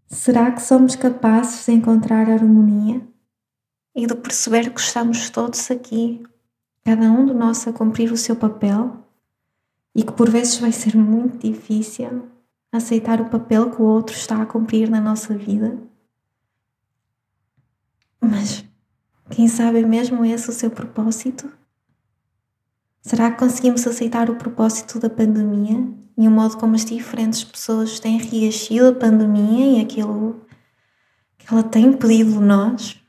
Será 0.05 0.51
que 0.51 0.61
somos 0.61 0.95
capazes 0.95 1.65
de 1.65 1.71
encontrar 1.71 2.29
harmonia? 2.29 3.09
e 3.95 4.05
de 4.05 4.15
perceber 4.15 4.71
que 4.71 4.79
estamos 4.79 5.29
todos 5.29 5.69
aqui, 5.71 6.23
cada 6.85 7.11
um 7.11 7.25
de 7.25 7.33
nós 7.33 7.67
a 7.67 7.73
cumprir 7.73 8.11
o 8.11 8.17
seu 8.17 8.35
papel 8.35 9.03
e 9.93 10.03
que 10.03 10.13
por 10.13 10.29
vezes 10.29 10.59
vai 10.59 10.71
ser 10.71 10.95
muito 10.95 11.39
difícil 11.39 12.29
aceitar 12.71 13.19
o 13.19 13.29
papel 13.29 13.71
que 13.71 13.81
o 13.81 13.85
outro 13.85 14.15
está 14.15 14.41
a 14.41 14.45
cumprir 14.45 14.87
na 14.89 15.01
nossa 15.01 15.35
vida. 15.35 15.77
Mas 18.21 18.68
quem 19.31 19.47
sabe 19.47 19.85
mesmo 19.85 20.25
esse 20.25 20.49
o 20.49 20.53
seu 20.53 20.71
propósito? 20.71 21.51
Será 23.01 23.31
que 23.31 23.39
conseguimos 23.39 23.85
aceitar 23.87 24.29
o 24.29 24.35
propósito 24.35 24.99
da 24.99 25.09
pandemia 25.09 25.87
e 26.17 26.27
o 26.27 26.31
modo 26.31 26.57
como 26.57 26.75
as 26.75 26.83
diferentes 26.83 27.43
pessoas 27.43 27.99
têm 27.99 28.17
reagido 28.17 28.87
à 28.89 28.93
pandemia 28.93 29.77
e 29.77 29.81
aquilo 29.81 30.45
que 31.37 31.51
ela 31.51 31.63
tem 31.63 31.93
pedido 31.93 32.33
de 32.33 32.39
nós? 32.39 33.01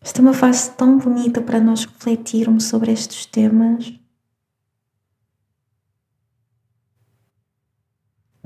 Esta 0.00 0.20
é 0.20 0.22
uma 0.22 0.34
fase 0.34 0.70
tão 0.72 0.98
bonita 0.98 1.40
para 1.40 1.60
nós 1.60 1.84
refletirmos 1.84 2.64
sobre 2.64 2.92
estes 2.92 3.26
temas. 3.26 3.92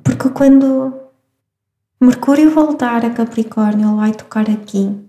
Porque 0.02 0.30
quando 0.30 0.99
Mercúrio 2.02 2.50
voltar 2.50 3.04
a 3.04 3.10
Capricórnio, 3.10 3.90
ele 3.90 3.96
vai 3.96 4.12
tocar 4.14 4.48
aqui, 4.48 5.06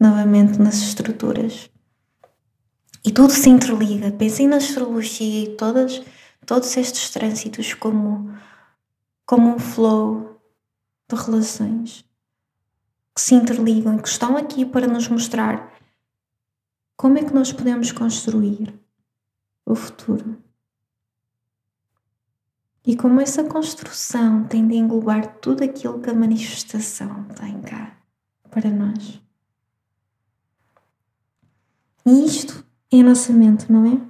novamente 0.00 0.58
nas 0.58 0.74
estruturas. 0.78 1.70
E 3.04 3.12
tudo 3.12 3.32
se 3.32 3.48
interliga. 3.48 4.10
Pensem 4.10 4.48
na 4.48 4.56
astrologia 4.56 5.44
e 5.44 5.56
todos 5.56 6.76
estes 6.76 7.10
trânsitos 7.10 7.72
como, 7.72 8.36
como 9.24 9.54
um 9.54 9.60
flow 9.60 10.40
de 11.08 11.14
relações 11.14 12.04
que 13.14 13.20
se 13.20 13.36
interligam 13.36 13.96
e 13.96 14.02
que 14.02 14.08
estão 14.08 14.36
aqui 14.36 14.66
para 14.66 14.88
nos 14.88 15.06
mostrar 15.06 15.72
como 16.96 17.16
é 17.16 17.22
que 17.22 17.32
nós 17.32 17.52
podemos 17.52 17.92
construir 17.92 18.74
o 19.64 19.76
futuro. 19.76 20.45
E 22.86 22.96
como 22.96 23.20
essa 23.20 23.42
construção 23.42 24.44
tem 24.44 24.66
de 24.66 24.76
englobar 24.76 25.38
tudo 25.40 25.64
aquilo 25.64 26.00
que 26.00 26.08
a 26.08 26.14
manifestação 26.14 27.24
tem 27.24 27.60
cá 27.60 27.98
para 28.48 28.70
nós. 28.70 29.20
E 32.06 32.24
isto 32.24 32.64
é 32.92 33.00
a 33.00 33.02
nossa 33.02 33.32
mente, 33.32 33.70
não 33.70 33.84
é? 33.84 34.00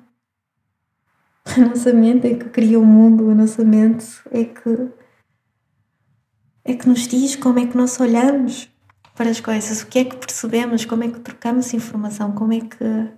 A 1.56 1.68
nossa 1.68 1.90
mente 1.92 2.26
é 2.26 2.34
que 2.34 2.50
cria 2.50 2.78
o 2.78 2.84
mundo, 2.84 3.30
a 3.30 3.34
nossa 3.34 3.64
mente 3.64 4.06
é 4.30 4.44
que 4.44 4.90
é 6.62 6.74
que 6.74 6.88
nos 6.88 7.06
diz 7.06 7.36
como 7.36 7.60
é 7.60 7.66
que 7.66 7.76
nós 7.76 7.98
olhamos 8.00 8.68
para 9.14 9.30
as 9.30 9.40
coisas, 9.40 9.80
o 9.80 9.86
que 9.86 10.00
é 10.00 10.04
que 10.04 10.16
percebemos, 10.16 10.84
como 10.84 11.04
é 11.04 11.08
que 11.08 11.20
trocamos 11.20 11.72
informação, 11.72 12.32
como 12.32 12.52
é 12.52 12.60
que 12.60 13.12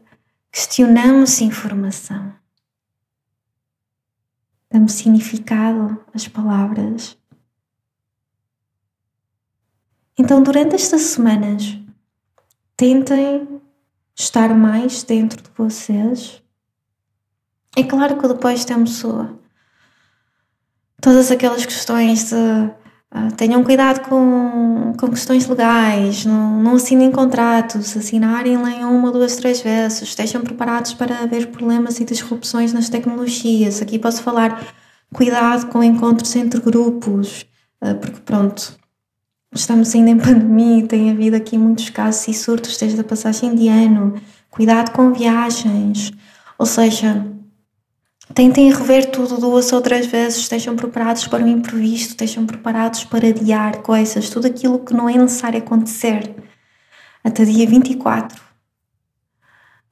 questionamos 0.53 1.40
informação. 1.40 2.33
Damos 4.70 4.92
significado 4.92 6.04
às 6.12 6.28
palavras. 6.28 7.16
Então, 10.18 10.42
durante 10.42 10.74
estas 10.74 11.02
semanas, 11.02 11.78
tentem 12.76 13.61
estar 14.14 14.54
mais 14.54 15.02
dentro 15.02 15.42
de 15.42 15.50
vocês. 15.57 16.42
É 17.76 17.85
claro 17.85 18.18
que 18.18 18.26
depois 18.26 18.64
temos 18.64 19.02
todas 21.00 21.31
aquelas 21.31 21.64
questões 21.64 22.31
de 22.31 22.70
tenham 23.37 23.64
cuidado 23.64 24.07
com, 24.09 24.92
com 24.99 25.09
questões 25.09 25.47
legais, 25.47 26.27
não, 26.27 26.62
não 26.62 26.75
assinem 26.75 27.11
contratos, 27.11 27.97
assinarem 27.97 28.62
leiam 28.62 28.94
uma, 28.94 29.11
duas, 29.11 29.37
três 29.37 29.61
vezes, 29.62 30.03
estejam 30.03 30.42
preparados 30.42 30.92
para 30.92 31.21
haver 31.21 31.47
problemas 31.47 31.99
e 32.01 32.05
disrupções 32.05 32.73
nas 32.73 32.88
tecnologias. 32.88 33.81
Aqui 33.81 33.99
posso 33.99 34.23
falar 34.23 34.75
cuidado 35.12 35.68
com 35.68 35.83
encontros 35.83 36.35
entre 36.37 36.61
grupos, 36.61 37.47
uh, 37.83 37.94
porque 37.94 38.21
pronto, 38.21 38.77
estamos 39.55 39.94
ainda 39.94 40.11
em 40.11 40.18
pandemia, 40.18 40.87
tem 40.87 41.11
havido 41.11 41.37
aqui 41.37 41.57
muitos 41.57 41.88
casos 41.88 42.29
e 42.29 42.35
surtos 42.35 42.77
desde 42.77 43.01
a 43.01 43.05
passagem 43.05 43.55
de 43.55 43.68
ano, 43.68 44.21
cuidado 44.51 44.92
com 44.92 45.14
viagens, 45.14 46.12
ou 46.59 46.66
seja, 46.66 47.25
tentem 48.34 48.72
rever 48.72 49.10
tudo 49.10 49.38
duas 49.38 49.72
ou 49.72 49.80
três 49.80 50.06
vezes, 50.06 50.40
estejam 50.40 50.76
preparados 50.76 51.26
para 51.26 51.44
o 51.44 51.48
imprevisto, 51.48 52.10
estejam 52.10 52.46
preparados 52.46 53.04
para 53.04 53.28
adiar 53.28 53.78
coisas, 53.78 54.30
tudo 54.30 54.46
aquilo 54.46 54.78
que 54.80 54.94
não 54.94 55.08
é 55.08 55.16
necessário 55.16 55.58
acontecer 55.58 56.34
até 57.24 57.44
dia 57.44 57.66
24 57.66 58.48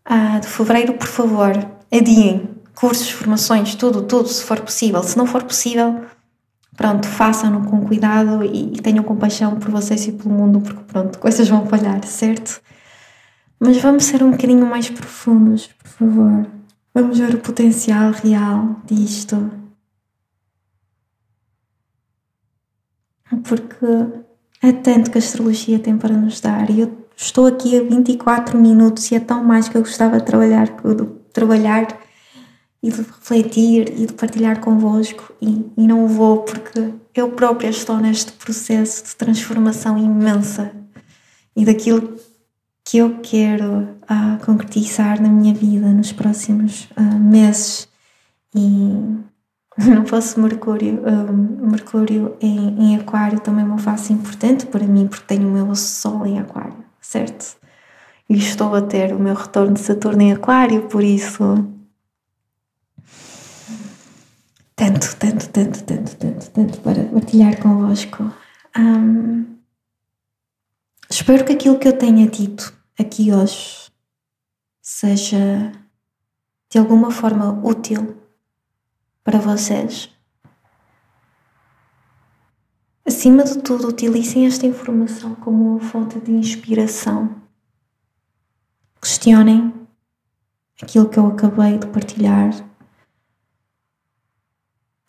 ah, 0.05 0.39
de 0.39 0.47
fevereiro, 0.47 0.95
por 0.95 1.09
favor, 1.09 1.53
adiem 1.93 2.49
cursos, 2.77 3.11
formações, 3.11 3.75
tudo, 3.75 4.03
tudo, 4.03 4.29
se 4.29 4.45
for 4.45 4.61
possível. 4.61 5.03
Se 5.03 5.17
não 5.17 5.27
for 5.27 5.43
possível, 5.43 6.05
pronto, 6.77 7.09
façam-no 7.09 7.69
com 7.69 7.85
cuidado 7.85 8.45
e, 8.45 8.75
e 8.75 8.81
tenham 8.81 9.03
compaixão 9.03 9.57
por 9.57 9.71
vocês 9.71 10.07
e 10.07 10.13
pelo 10.13 10.31
mundo, 10.31 10.61
porque 10.61 10.85
pronto, 10.85 11.19
coisas 11.19 11.49
vão 11.49 11.67
falhar, 11.67 12.05
certo? 12.07 12.61
Mas 13.59 13.79
vamos 13.79 14.05
ser 14.05 14.23
um 14.23 14.31
bocadinho 14.31 14.67
mais 14.67 14.89
profundos, 14.91 15.67
por 15.67 15.89
favor. 15.89 16.47
Vamos 16.97 17.19
ver 17.19 17.35
o 17.35 17.39
potencial 17.41 18.11
real 18.11 18.81
disto. 18.87 19.51
Porque 23.47 23.87
é 24.63 24.73
tanto 24.73 25.11
que 25.11 25.19
a 25.19 25.21
astrologia 25.21 25.79
tem 25.79 25.99
para 25.99 26.17
nos 26.17 26.41
dar. 26.41 26.71
E 26.71 26.81
eu 26.81 27.07
estou 27.15 27.45
aqui 27.45 27.79
a 27.79 27.83
24 27.83 28.59
minutos 28.59 29.11
e 29.11 29.15
é 29.15 29.21
tão 29.21 29.45
mais 29.45 29.69
que 29.69 29.77
eu 29.77 29.83
gostava 29.83 30.17
de 30.19 30.25
trabalhar, 30.25 30.69
de 30.69 31.07
trabalhar 31.35 31.87
e 32.83 32.91
de 32.91 32.97
refletir 32.97 33.93
e 34.01 34.07
de 34.07 34.15
partilhar 34.15 34.61
convosco 34.61 35.35
e, 35.39 35.67
e 35.77 35.87
não 35.87 36.09
vou 36.09 36.45
porque 36.45 36.95
eu 37.15 37.31
própria 37.33 37.69
estou 37.69 37.99
neste 37.99 38.33
processo 38.33 39.05
de 39.05 39.17
transformação 39.17 39.99
imensa 39.99 40.73
e 41.55 41.63
daquilo 41.63 42.19
que 42.87 42.99
eu 42.99 43.19
quero 43.21 43.81
uh, 43.83 44.45
concretizar 44.47 45.21
na 45.21 45.29
minha 45.29 45.53
vida 45.53 45.89
nos 45.89 46.13
próximos 46.13 46.89
uh, 46.97 47.19
meses 47.19 47.89
e 48.55 48.61
não 49.91 50.07
fosse 50.07 50.39
Mercúrio, 50.39 51.03
um, 51.05 51.69
Mercúrio 51.69 52.37
em, 52.41 52.93
em 52.93 52.97
Aquário 52.97 53.41
também 53.41 53.65
é 53.65 53.67
uma 53.67 53.77
fase 53.77 54.13
importante 54.13 54.67
para 54.67 54.87
mim 54.87 55.09
porque 55.09 55.27
tenho 55.27 55.49
o 55.49 55.51
meu 55.51 55.75
Sol 55.75 56.25
em 56.25 56.39
Aquário, 56.39 56.85
certo? 57.01 57.57
E 58.29 58.39
estou 58.39 58.73
a 58.73 58.81
ter 58.81 59.13
o 59.13 59.19
meu 59.19 59.35
retorno 59.35 59.75
de 59.75 59.81
Saturno 59.81 60.23
em 60.23 60.33
Aquário, 60.33 60.83
por 60.83 61.03
isso 61.03 61.67
tanto, 64.77 65.17
tanto, 65.17 65.49
tanto, 65.49 65.83
tanto, 65.83 66.17
tanto, 66.17 66.51
tanto 66.51 66.81
para 66.83 67.03
partilhar 67.03 67.61
convosco. 67.61 68.33
Um, 68.79 69.45
espero 71.11 71.45
que 71.45 71.53
aquilo 71.53 71.81
que 71.81 71.89
eu 71.89 71.99
tenha 71.99 72.29
dito 72.29 72.76
aqui 72.99 73.33
hoje 73.33 73.91
seja 74.81 75.73
de 76.71 76.79
alguma 76.79 77.11
forma 77.11 77.53
útil 77.65 78.17
para 79.23 79.39
vocês. 79.39 80.11
Acima 83.05 83.45
de 83.45 83.59
tudo, 83.63 83.89
utilizem 83.89 84.47
esta 84.47 84.67
informação 84.67 85.35
como 85.37 85.77
uma 85.77 85.81
fonte 85.81 86.19
de 86.21 86.33
inspiração. 86.33 87.43
Questionem 89.01 89.73
aquilo 90.83 91.09
que 91.09 91.19
eu 91.19 91.27
acabei 91.27 91.79
de 91.79 91.87
partilhar 91.87 92.51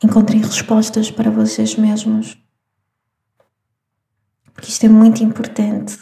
encontrem 0.03 0.41
respostas 0.41 1.09
para 1.09 1.31
vocês 1.31 1.75
mesmos. 1.75 2.37
Porque 4.53 4.69
isto 4.69 4.85
é 4.85 4.89
muito 4.89 5.23
importante. 5.23 5.97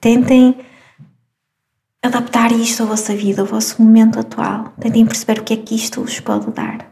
Tentem 0.00 0.58
adaptar 2.02 2.52
isto 2.52 2.82
à 2.82 2.86
vossa 2.86 3.14
vida, 3.14 3.42
ao 3.42 3.46
vosso 3.46 3.82
momento 3.82 4.18
atual. 4.18 4.72
Tentem 4.80 5.04
perceber 5.04 5.40
o 5.40 5.44
que 5.44 5.54
é 5.54 5.56
que 5.56 5.74
isto 5.74 6.00
vos 6.00 6.18
pode 6.20 6.50
dar. 6.52 6.90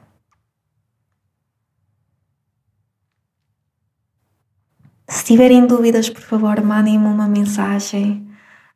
Se 5.08 5.24
tiverem 5.24 5.66
dúvidas, 5.66 6.10
por 6.10 6.20
favor, 6.20 6.60
mandem-me 6.62 7.06
uma 7.06 7.26
mensagem. 7.26 8.28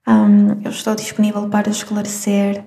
Um, 0.08 0.62
eu 0.64 0.70
estou 0.70 0.94
disponível 0.94 1.48
para 1.48 1.68
esclarecer. 1.68 2.64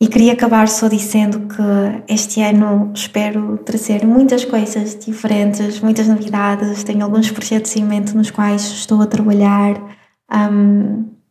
E 0.00 0.08
queria 0.08 0.32
acabar 0.32 0.68
só 0.68 0.88
dizendo 0.88 1.46
que 1.46 2.12
este 2.12 2.40
ano 2.42 2.90
espero 2.92 3.58
trazer 3.58 4.04
muitas 4.04 4.44
coisas 4.44 4.98
diferentes, 4.98 5.78
muitas 5.78 6.08
novidades. 6.08 6.82
Tenho 6.82 7.04
alguns 7.04 7.30
projetos 7.30 7.76
em 7.76 7.84
mente 7.84 8.16
nos 8.16 8.32
quais 8.32 8.62
estou 8.62 9.00
a 9.00 9.06
trabalhar. 9.06 9.80
Um, 10.28 11.21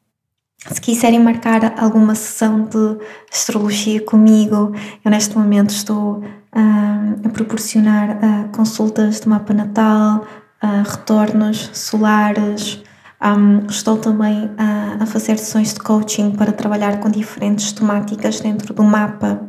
se 0.70 0.80
quiserem 0.80 1.20
marcar 1.20 1.80
alguma 1.80 2.14
sessão 2.14 2.66
de 2.66 2.98
astrologia 3.32 4.02
comigo, 4.04 4.74
eu 5.04 5.10
neste 5.10 5.36
momento 5.36 5.72
estou 5.72 6.24
um, 6.56 7.28
a 7.28 7.30
proporcionar 7.30 8.18
uh, 8.18 8.50
consultas 8.56 9.22
de 9.22 9.28
mapa 9.28 9.54
natal, 9.54 10.26
uh, 10.64 10.90
retornos 10.90 11.72
solares, 11.74 12.84
um, 13.24 13.66
estou 13.68 13.98
também 13.98 14.52
a, 14.58 15.04
a, 15.04 15.06
fazer 15.06 15.38
sessões 15.38 15.74
de 15.74 15.80
coaching 15.80 16.32
para 16.32 16.52
trabalhar 16.52 17.00
com 17.00 17.10
diferentes 17.10 17.72
temáticas 17.72 18.40
dentro 18.40 18.74
do 18.74 18.84
mapa. 18.84 19.48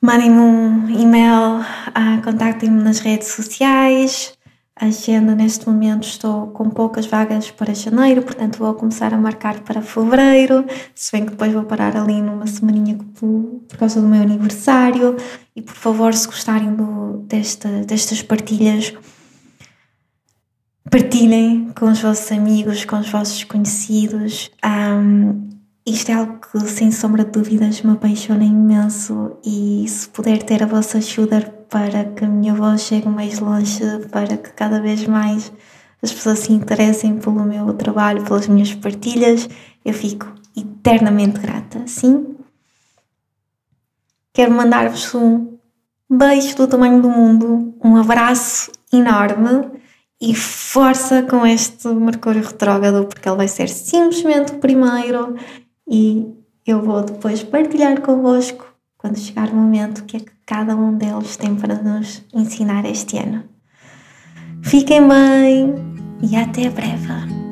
Mandem-me 0.00 0.38
um 0.38 0.88
e-mail, 0.88 1.60
uh, 1.60 2.22
contactem-me 2.22 2.80
nas 2.82 3.00
redes 3.00 3.28
sociais. 3.28 4.37
Agenda 4.80 5.34
neste 5.34 5.68
momento 5.68 6.04
estou 6.04 6.46
com 6.48 6.70
poucas 6.70 7.04
vagas 7.04 7.50
para 7.50 7.74
janeiro, 7.74 8.22
portanto 8.22 8.58
vou 8.58 8.72
começar 8.74 9.12
a 9.12 9.18
marcar 9.18 9.58
para 9.60 9.82
fevereiro, 9.82 10.64
se 10.94 11.10
bem 11.10 11.24
que 11.24 11.32
depois 11.32 11.52
vou 11.52 11.64
parar 11.64 11.96
ali 11.96 12.22
numa 12.22 12.46
semaninha 12.46 12.96
por 13.18 13.76
causa 13.76 14.00
do 14.00 14.06
meu 14.06 14.22
aniversário. 14.22 15.16
E 15.56 15.62
por 15.62 15.74
favor, 15.74 16.14
se 16.14 16.28
gostarem 16.28 16.72
do, 16.76 17.24
desta, 17.26 17.68
destas 17.84 18.22
partilhas, 18.22 18.94
partilhem 20.88 21.72
com 21.76 21.86
os 21.90 22.00
vossos 22.00 22.30
amigos, 22.30 22.84
com 22.84 23.00
os 23.00 23.10
vossos 23.10 23.42
conhecidos. 23.42 24.48
Um, 24.64 25.48
isto 25.84 26.10
é 26.10 26.14
algo 26.14 26.38
que, 26.38 26.60
sem 26.68 26.92
sombra 26.92 27.24
de 27.24 27.32
dúvidas, 27.32 27.82
me 27.82 27.92
apaixona 27.92 28.44
imenso 28.44 29.36
e 29.44 29.84
se 29.88 30.08
puder 30.08 30.42
ter 30.44 30.62
a 30.62 30.66
vossa 30.66 30.98
ajuda 30.98 31.57
para 31.70 32.04
que 32.04 32.24
a 32.24 32.28
minha 32.28 32.54
voz 32.54 32.82
chegue 32.82 33.08
mais 33.08 33.38
longe, 33.38 33.80
para 34.10 34.36
que 34.36 34.50
cada 34.52 34.80
vez 34.80 35.06
mais 35.06 35.52
as 36.02 36.12
pessoas 36.12 36.40
se 36.40 36.52
interessem 36.52 37.18
pelo 37.18 37.42
meu 37.42 37.72
trabalho, 37.74 38.24
pelas 38.24 38.46
minhas 38.48 38.74
partilhas, 38.74 39.48
eu 39.84 39.92
fico 39.92 40.32
eternamente 40.56 41.40
grata, 41.40 41.86
sim? 41.86 42.36
Quero 44.32 44.52
mandar-vos 44.52 45.14
um 45.14 45.58
beijo 46.08 46.56
do 46.56 46.68
tamanho 46.68 47.02
do 47.02 47.08
mundo, 47.08 47.74
um 47.82 47.96
abraço 47.96 48.70
enorme 48.92 49.70
e 50.20 50.34
força 50.34 51.22
com 51.22 51.46
este 51.46 51.88
Mercúrio 51.88 52.42
retrógrado, 52.42 53.06
porque 53.06 53.28
ele 53.28 53.36
vai 53.36 53.48
ser 53.48 53.68
simplesmente 53.68 54.52
o 54.52 54.58
primeiro 54.58 55.36
e 55.86 56.26
eu 56.66 56.82
vou 56.82 57.02
depois 57.02 57.42
partilhar 57.42 58.00
convosco 58.00 58.64
quando 58.96 59.18
chegar 59.18 59.48
o 59.50 59.56
momento 59.56 60.04
que 60.04 60.16
é 60.16 60.20
que 60.20 60.37
cada 60.48 60.74
um 60.74 60.96
deles 60.96 61.36
tem 61.36 61.54
para 61.54 61.74
nos 61.74 62.24
ensinar 62.32 62.86
este 62.86 63.18
ano. 63.18 63.44
Fiquem 64.62 65.06
bem 65.06 65.74
e 66.22 66.34
até 66.34 66.70
breve! 66.70 67.47